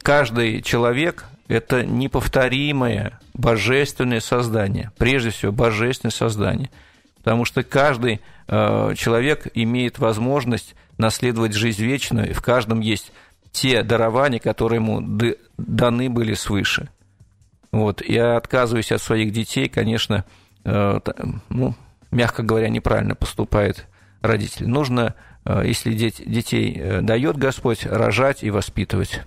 каждый 0.02 0.62
человек– 0.62 1.26
это 1.50 1.86
неповторимое 1.86 3.20
божественное 3.34 4.22
создание, 4.22 4.94
прежде 4.98 5.32
всего 5.32 5.52
божественное 5.52 6.14
создание, 6.14 6.70
потому 7.20 7.46
что 7.46 7.64
каждый 7.64 8.22
э, 8.48 8.94
человек 8.96 9.48
имеет 9.54 10.00
возможность 10.00 10.76
наследовать 10.98 11.54
жизнь 11.54 11.84
вечную, 11.84 12.30
и 12.30 12.34
в 12.34 12.42
каждом 12.42 12.80
есть 12.82 13.12
те 13.52 13.84
дарования, 13.84 14.40
которые 14.40 14.78
ему 14.78 15.02
даны 15.58 16.10
были 16.10 16.34
свыше. 16.34 16.90
Вот. 17.72 18.02
Я 18.02 18.38
отказываюсь 18.38 18.92
от 18.92 19.02
своих 19.02 19.32
детей, 19.32 19.70
конечно, 19.70 20.26
э, 20.66 21.00
ну, 21.50 21.76
мягко 22.12 22.44
говоря, 22.44 22.70
неправильно 22.70 23.16
поступает 23.16 23.88
родители. 24.22 24.66
Нужно, 24.66 25.16
э, 25.46 25.64
если 25.66 25.94
деть- 25.94 26.24
детей 26.26 26.76
э, 26.76 27.02
дает 27.02 27.38
Господь, 27.38 27.86
рожать 27.86 28.44
и 28.44 28.50
воспитывать. 28.50 29.22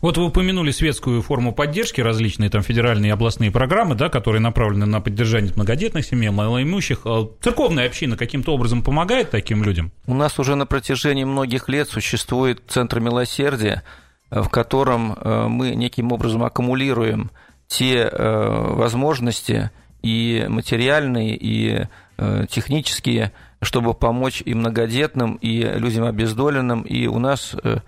Вот 0.00 0.18
вы 0.18 0.26
упомянули 0.26 0.70
светскую 0.70 1.22
форму 1.22 1.54
поддержки, 1.54 2.00
различные 2.00 2.50
там 2.50 2.62
федеральные 2.62 3.08
и 3.08 3.12
областные 3.12 3.50
программы, 3.50 3.94
да, 3.94 4.10
которые 4.10 4.40
направлены 4.40 4.84
на 4.84 5.00
поддержание 5.00 5.52
многодетных 5.54 6.04
семей, 6.04 6.28
малоимущих. 6.28 7.06
А 7.06 7.26
Церковная 7.40 7.86
община 7.86 8.16
каким-то 8.16 8.52
образом 8.52 8.82
помогает 8.82 9.30
таким 9.30 9.64
людям? 9.64 9.92
У 10.06 10.14
нас 10.14 10.38
уже 10.38 10.56
на 10.56 10.66
протяжении 10.66 11.24
многих 11.24 11.68
лет 11.70 11.88
существует 11.88 12.62
Центр 12.68 13.00
милосердия, 13.00 13.82
э, 14.30 14.42
в 14.42 14.48
котором 14.50 15.14
э, 15.14 15.46
мы 15.48 15.74
неким 15.74 16.12
образом 16.12 16.44
аккумулируем 16.44 17.30
те 17.66 18.00
э, 18.00 18.74
возможности 18.74 19.70
и 20.02 20.44
материальные, 20.48 21.34
и 21.34 21.86
э, 22.18 22.46
технические, 22.50 23.32
чтобы 23.62 23.94
помочь 23.94 24.42
и 24.44 24.52
многодетным, 24.52 25.36
и 25.36 25.62
людям 25.62 26.04
обездоленным. 26.04 26.82
И 26.82 27.06
у 27.06 27.18
нас 27.18 27.56
э, 27.64 27.78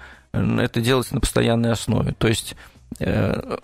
это 0.60 0.80
делается 0.80 1.14
на 1.14 1.20
постоянной 1.20 1.72
основе. 1.72 2.14
То 2.18 2.28
есть 2.28 2.56
э, 3.00 3.56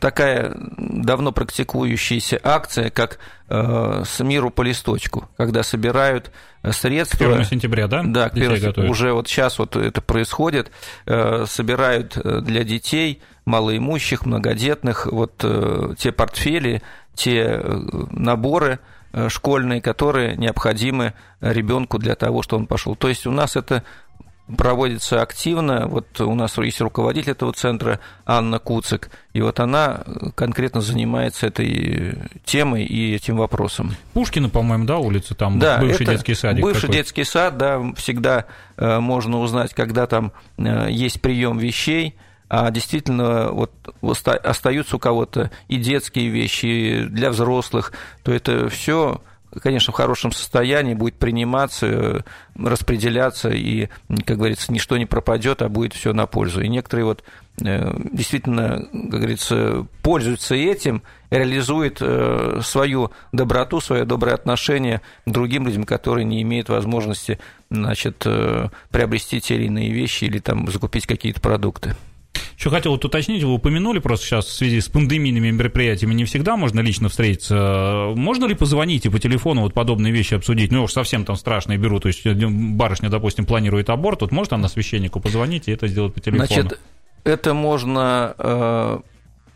такая 0.00 0.54
давно 0.76 1.32
практикующаяся 1.32 2.40
акция, 2.42 2.90
как 2.90 3.18
э, 3.48 4.02
с 4.04 4.20
миру 4.20 4.50
по 4.50 4.62
листочку, 4.62 5.28
когда 5.36 5.62
собирают 5.62 6.30
К 6.62 6.72
средства. 6.72 7.26
1 7.32 7.44
сентября, 7.44 7.88
да? 7.88 8.02
Да, 8.04 8.28
к 8.28 8.34
детей 8.34 8.48
первому- 8.48 8.60
готовят? 8.66 8.90
уже 8.90 9.12
вот 9.12 9.28
сейчас 9.28 9.58
вот 9.58 9.76
это 9.76 10.00
происходит, 10.00 10.70
э, 11.06 11.44
собирают 11.46 12.16
э, 12.16 12.40
для 12.40 12.64
детей 12.64 13.20
малоимущих, 13.44 14.24
многодетных 14.26 15.06
вот 15.06 15.40
э, 15.42 15.94
те 15.98 16.12
портфели, 16.12 16.82
те 17.14 17.60
э, 17.60 17.80
наборы 18.10 18.78
э, 19.12 19.28
школьные, 19.28 19.80
которые 19.82 20.36
необходимы 20.36 21.12
ребенку 21.40 21.98
для 21.98 22.14
того, 22.14 22.42
чтобы 22.42 22.62
он 22.62 22.66
пошел. 22.66 22.94
То 22.96 23.08
есть 23.08 23.26
у 23.26 23.32
нас 23.32 23.56
это 23.56 23.82
проводится 24.56 25.22
активно. 25.22 25.86
Вот 25.86 26.20
у 26.20 26.34
нас 26.34 26.56
есть 26.58 26.80
руководитель 26.80 27.32
этого 27.32 27.52
центра 27.52 28.00
Анна 28.26 28.58
Куцик, 28.58 29.10
и 29.32 29.40
вот 29.40 29.60
она 29.60 30.04
конкретно 30.34 30.80
занимается 30.80 31.46
этой 31.46 32.18
темой 32.44 32.84
и 32.84 33.14
этим 33.14 33.36
вопросом. 33.36 33.94
Пушкина, 34.12 34.48
по-моему, 34.48 34.84
да, 34.84 34.98
улица, 34.98 35.34
там 35.34 35.58
Да, 35.58 35.78
бывший 35.78 36.06
детский 36.06 36.34
садик. 36.34 36.62
Бывший 36.62 36.82
такой. 36.82 36.94
детский 36.96 37.24
сад, 37.24 37.56
да, 37.56 37.80
всегда 37.96 38.46
э, 38.76 38.98
можно 38.98 39.38
узнать, 39.40 39.74
когда 39.74 40.06
там 40.06 40.32
э, 40.58 40.88
есть 40.90 41.20
прием 41.22 41.58
вещей, 41.58 42.16
а 42.48 42.70
действительно 42.70 43.50
вот 43.52 43.72
оста- 44.02 44.36
остаются 44.36 44.96
у 44.96 44.98
кого-то 44.98 45.50
и 45.68 45.76
детские 45.78 46.28
вещи 46.28 46.66
и 46.66 47.04
для 47.04 47.30
взрослых, 47.30 47.92
то 48.22 48.32
это 48.32 48.68
все 48.68 49.22
конечно, 49.60 49.92
в 49.92 49.96
хорошем 49.96 50.32
состоянии, 50.32 50.94
будет 50.94 51.14
приниматься, 51.14 51.86
э, 51.86 52.20
распределяться, 52.56 53.50
и, 53.50 53.88
как 54.24 54.38
говорится, 54.38 54.72
ничто 54.72 54.96
не 54.96 55.06
пропадет, 55.06 55.62
а 55.62 55.68
будет 55.68 55.92
все 55.92 56.12
на 56.12 56.26
пользу. 56.26 56.62
И 56.62 56.68
некоторые 56.68 57.06
вот 57.06 57.24
э, 57.62 57.92
действительно, 58.12 58.86
как 58.90 59.20
говорится, 59.20 59.86
пользуются 60.02 60.54
этим, 60.54 61.02
реализуют 61.30 61.98
э, 62.00 62.60
свою 62.62 63.10
доброту, 63.32 63.80
свое 63.80 64.04
доброе 64.04 64.34
отношение 64.34 65.00
к 65.26 65.30
другим 65.30 65.66
людям, 65.66 65.84
которые 65.84 66.24
не 66.24 66.42
имеют 66.42 66.68
возможности 66.68 67.38
значит, 67.70 68.26
приобрести 68.90 69.40
те 69.40 69.54
или 69.56 69.64
иные 69.64 69.92
вещи 69.92 70.24
или 70.24 70.38
там 70.38 70.70
закупить 70.70 71.06
какие-то 71.06 71.40
продукты. 71.40 71.96
Еще 72.62 72.70
хотел 72.70 72.92
вот 72.92 73.04
уточнить, 73.04 73.42
вы 73.42 73.54
упомянули 73.54 73.98
просто 73.98 74.24
сейчас 74.24 74.44
в 74.44 74.52
связи 74.52 74.80
с 74.80 74.88
пандемийными 74.88 75.50
мероприятиями 75.50 76.14
не 76.14 76.24
всегда 76.26 76.56
можно 76.56 76.78
лично 76.78 77.08
встретиться. 77.08 78.12
Можно 78.14 78.44
ли 78.44 78.54
позвонить 78.54 79.04
и 79.04 79.08
по 79.08 79.18
телефону 79.18 79.62
вот 79.62 79.74
подобные 79.74 80.12
вещи 80.12 80.34
обсудить? 80.34 80.70
Ну, 80.70 80.84
уж 80.84 80.92
совсем 80.92 81.24
там 81.24 81.34
страшные 81.34 81.76
беру, 81.76 81.98
то 81.98 82.06
есть 82.06 82.24
э, 82.24 82.32
барышня, 82.32 83.08
допустим, 83.08 83.46
планирует 83.46 83.90
аборт, 83.90 84.20
вот 84.20 84.30
может 84.30 84.52
она 84.52 84.68
священнику 84.68 85.18
позвонить 85.18 85.66
и 85.66 85.72
это 85.72 85.88
сделать 85.88 86.14
по 86.14 86.20
телефону? 86.20 86.46
Значит, 86.46 86.78
это 87.24 87.52
можно 87.52 88.36
э, 88.38 88.98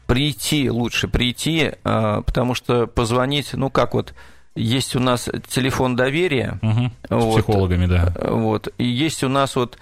прийти, 0.08 0.68
лучше 0.68 1.06
прийти, 1.06 1.74
э, 1.84 2.22
потому 2.26 2.56
что 2.56 2.88
позвонить, 2.88 3.50
ну 3.52 3.70
как 3.70 3.94
вот, 3.94 4.14
есть 4.56 4.96
у 4.96 4.98
нас 4.98 5.30
телефон 5.48 5.94
доверия, 5.94 6.58
С 6.60 7.10
вот. 7.10 7.34
психологами, 7.36 7.86
да. 7.86 8.12
э, 8.16 8.32
вот, 8.32 8.66
и 8.78 8.84
есть 8.84 9.22
у 9.22 9.28
нас 9.28 9.54
вот 9.54 9.78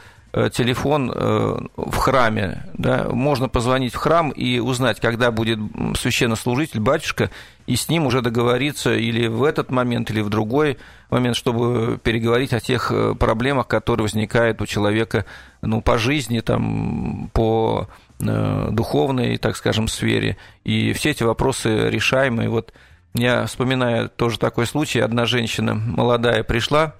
телефон 0.50 1.12
э, 1.14 1.56
в 1.76 1.96
храме, 1.96 2.64
да, 2.74 3.08
можно 3.10 3.48
позвонить 3.48 3.94
в 3.94 3.98
храм 3.98 4.30
и 4.30 4.58
узнать, 4.58 4.98
когда 4.98 5.30
будет 5.30 5.58
священнослужитель, 5.96 6.80
батюшка, 6.80 7.30
и 7.66 7.76
с 7.76 7.88
ним 7.88 8.06
уже 8.06 8.20
договориться 8.20 8.94
или 8.94 9.28
в 9.28 9.44
этот 9.44 9.70
момент, 9.70 10.10
или 10.10 10.20
в 10.20 10.28
другой 10.28 10.78
момент, 11.08 11.36
чтобы 11.36 11.98
переговорить 12.02 12.52
о 12.52 12.60
тех 12.60 12.90
э, 12.90 13.14
проблемах, 13.14 13.68
которые 13.68 14.04
возникают 14.04 14.60
у 14.60 14.66
человека 14.66 15.24
ну, 15.62 15.80
по 15.80 15.98
жизни, 15.98 16.40
там, 16.40 17.30
по 17.32 17.88
э, 18.18 18.68
духовной, 18.72 19.36
так 19.36 19.56
скажем, 19.56 19.86
сфере. 19.86 20.36
И 20.64 20.92
все 20.94 21.10
эти 21.10 21.22
вопросы 21.22 21.90
решаемые. 21.90 22.48
Вот 22.48 22.72
я 23.14 23.46
вспоминаю 23.46 24.08
тоже 24.08 24.38
такой 24.40 24.66
случай. 24.66 24.98
Одна 24.98 25.26
женщина 25.26 25.74
молодая 25.74 26.42
пришла 26.42 26.94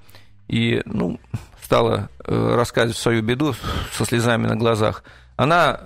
и 0.46 0.82
ну, 0.84 1.18
стала 1.64 2.10
э, 2.24 2.54
рассказывать 2.54 2.98
свою 2.98 3.22
беду 3.22 3.54
со 3.92 4.04
слезами 4.04 4.46
на 4.46 4.56
глазах. 4.56 5.02
Она 5.36 5.80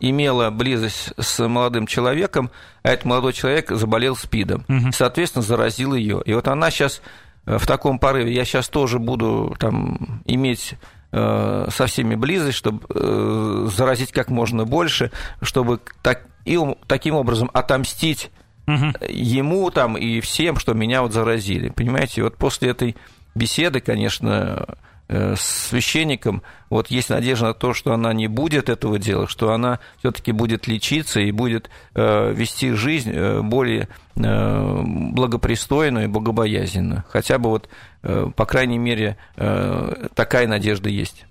имела 0.00 0.50
близость 0.50 1.12
с 1.18 1.46
молодым 1.46 1.86
человеком, 1.86 2.50
а 2.82 2.90
этот 2.90 3.04
молодой 3.04 3.32
человек 3.34 3.70
заболел 3.70 4.16
СПИДом. 4.16 4.64
Мгм. 4.66 4.92
Соответственно, 4.92 5.42
заразил 5.42 5.94
ее. 5.94 6.22
И 6.24 6.32
вот 6.32 6.48
она 6.48 6.70
сейчас 6.70 7.02
в 7.44 7.66
таком 7.66 7.98
порыве, 7.98 8.32
я 8.32 8.44
сейчас 8.44 8.68
тоже 8.68 8.98
буду 8.98 9.54
там 9.58 10.22
иметь 10.24 10.74
э, 11.12 11.66
со 11.70 11.86
всеми 11.86 12.14
близость, 12.14 12.56
чтобы 12.56 12.84
э, 12.88 13.68
заразить 13.70 14.10
как 14.12 14.30
можно 14.30 14.64
больше, 14.64 15.10
чтобы 15.42 15.80
так, 16.02 16.22
и 16.44 16.58
таким 16.86 17.14
образом 17.14 17.50
отомстить 17.52 18.30
угу. 18.66 18.92
ему 19.08 19.70
там 19.70 19.96
и 19.96 20.20
всем, 20.20 20.56
что 20.58 20.72
меня 20.72 21.02
вот 21.02 21.12
заразили. 21.12 21.68
Понимаете, 21.68 22.22
вот 22.22 22.36
после 22.36 22.70
этой 22.70 22.96
беседы, 23.34 23.80
конечно, 23.80 24.66
Э, 25.14 25.34
с 25.36 25.68
священником, 25.68 26.42
вот 26.70 26.90
есть 26.90 27.10
надежда 27.10 27.48
на 27.48 27.54
то, 27.54 27.74
что 27.74 27.92
она 27.92 28.14
не 28.14 28.28
будет 28.28 28.70
этого 28.70 28.98
делать, 28.98 29.28
что 29.28 29.52
она 29.52 29.78
все-таки 29.98 30.32
будет 30.32 30.66
лечиться 30.66 31.20
и 31.20 31.32
будет 31.32 31.68
э, 31.94 32.32
вести 32.32 32.72
жизнь 32.72 33.10
э, 33.12 33.42
более 33.42 33.88
благопристойную 34.14 36.04
и 36.04 36.08
богобоязненную. 36.08 37.02
Хотя 37.08 37.38
бы 37.38 37.48
вот, 37.48 37.70
по 38.02 38.44
крайней 38.44 38.76
мере, 38.76 39.16
такая 39.34 40.46
надежда 40.46 40.90
есть. 40.90 41.24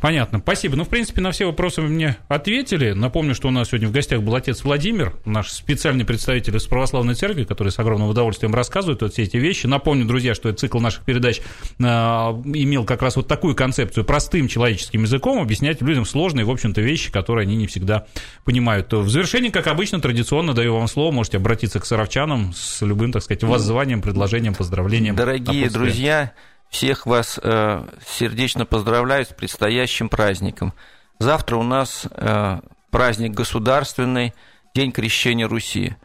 Понятно, 0.00 0.38
спасибо. 0.38 0.76
Ну, 0.76 0.84
в 0.84 0.88
принципе, 0.88 1.20
на 1.20 1.32
все 1.32 1.46
вопросы 1.46 1.82
вы 1.82 1.88
мне 1.88 2.16
ответили. 2.28 2.92
Напомню, 2.92 3.34
что 3.34 3.48
у 3.48 3.50
нас 3.50 3.68
сегодня 3.68 3.88
в 3.88 3.92
гостях 3.92 4.22
был 4.22 4.34
отец 4.34 4.62
Владимир, 4.62 5.14
наш 5.24 5.50
специальный 5.50 6.04
представитель 6.04 6.56
из 6.56 6.64
Православной 6.66 7.14
Церкви, 7.14 7.44
который 7.44 7.72
с 7.72 7.78
огромным 7.78 8.08
удовольствием 8.08 8.54
рассказывает 8.54 9.02
вот 9.02 9.12
все 9.12 9.22
эти 9.22 9.36
вещи. 9.36 9.66
Напомню, 9.66 10.04
друзья, 10.04 10.34
что 10.34 10.48
этот 10.48 10.60
цикл 10.60 10.78
наших 10.78 11.04
передач 11.04 11.40
э, 11.78 11.82
имел 11.82 12.84
как 12.84 13.02
раз 13.02 13.16
вот 13.16 13.26
такую 13.26 13.54
концепцию 13.54 14.04
простым 14.04 14.48
человеческим 14.48 15.02
языком 15.02 15.40
объяснять 15.40 15.80
людям 15.80 16.04
сложные, 16.04 16.44
в 16.44 16.50
общем-то, 16.50 16.80
вещи, 16.80 17.10
которые 17.10 17.44
они 17.44 17.56
не 17.56 17.66
всегда 17.66 18.06
понимают. 18.44 18.92
В 18.92 19.08
завершении, 19.08 19.48
как 19.48 19.66
обычно, 19.66 20.00
традиционно 20.00 20.52
даю 20.52 20.74
вам 20.74 20.88
слово, 20.88 21.12
можете 21.12 21.38
обратиться 21.38 21.80
к 21.80 21.86
саровчанам 21.86 22.52
с 22.54 22.82
любым, 22.82 23.12
так 23.12 23.22
сказать, 23.22 23.42
воззванием, 23.42 24.02
предложением, 24.02 24.54
поздравлением. 24.54 25.16
Дорогие 25.16 25.70
друзья, 25.70 26.32
всех 26.70 27.06
вас 27.06 27.38
э, 27.42 27.86
сердечно 28.06 28.66
поздравляю 28.66 29.24
с 29.24 29.28
предстоящим 29.28 30.08
праздником. 30.08 30.72
Завтра 31.18 31.56
у 31.56 31.62
нас 31.62 32.06
э, 32.10 32.60
праздник 32.90 33.32
государственный, 33.32 34.34
День 34.74 34.92
крещения 34.92 35.48
Руси. 35.48 35.96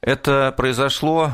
Это 0.00 0.54
произошло 0.56 1.32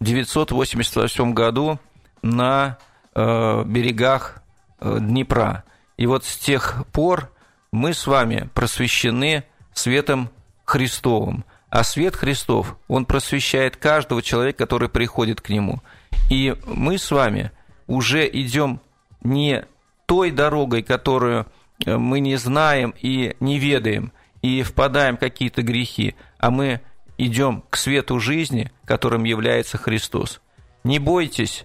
в 0.00 0.04
988 0.04 1.34
году 1.34 1.78
на 2.22 2.78
э, 3.14 3.64
берегах 3.66 4.40
Днепра. 4.80 5.64
И 5.96 6.06
вот 6.06 6.24
с 6.24 6.36
тех 6.36 6.84
пор 6.92 7.30
мы 7.70 7.92
с 7.92 8.06
вами 8.06 8.48
просвещены 8.54 9.44
светом 9.72 10.30
Христовым. 10.64 11.44
А 11.68 11.84
свет 11.84 12.16
Христов, 12.16 12.76
он 12.88 13.04
просвещает 13.04 13.76
каждого 13.76 14.22
человека, 14.22 14.58
который 14.58 14.88
приходит 14.88 15.40
к 15.40 15.48
нему. 15.48 15.82
И 16.30 16.56
мы 16.66 16.98
с 16.98 17.10
вами– 17.10 17.50
уже 17.86 18.28
идем 18.30 18.80
не 19.22 19.64
той 20.06 20.30
дорогой, 20.30 20.82
которую 20.82 21.46
э, 21.84 21.96
мы 21.96 22.20
не 22.20 22.36
знаем 22.36 22.94
и 23.00 23.36
не 23.40 23.58
ведаем, 23.58 24.12
и 24.42 24.62
впадаем 24.62 25.16
в 25.16 25.20
какие-то 25.20 25.62
грехи, 25.62 26.14
а 26.38 26.50
мы 26.50 26.80
идем 27.16 27.64
к 27.70 27.76
свету 27.76 28.20
жизни, 28.20 28.72
которым 28.84 29.24
является 29.24 29.78
Христос. 29.78 30.40
Не 30.82 30.98
бойтесь 30.98 31.64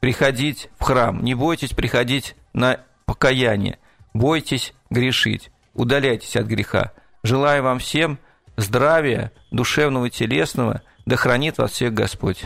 приходить 0.00 0.70
в 0.78 0.84
храм, 0.84 1.22
не 1.22 1.34
бойтесь 1.34 1.70
приходить 1.70 2.36
на 2.52 2.80
покаяние, 3.04 3.78
бойтесь 4.14 4.72
грешить, 4.90 5.50
удаляйтесь 5.74 6.36
от 6.36 6.46
греха. 6.46 6.92
Желаю 7.22 7.62
вам 7.62 7.78
всем 7.78 8.18
здравия, 8.56 9.32
душевного 9.50 10.06
и 10.06 10.10
телесного, 10.10 10.82
да 11.06 11.16
хранит 11.16 11.58
вас 11.58 11.72
всех 11.72 11.92
Господь. 11.92 12.44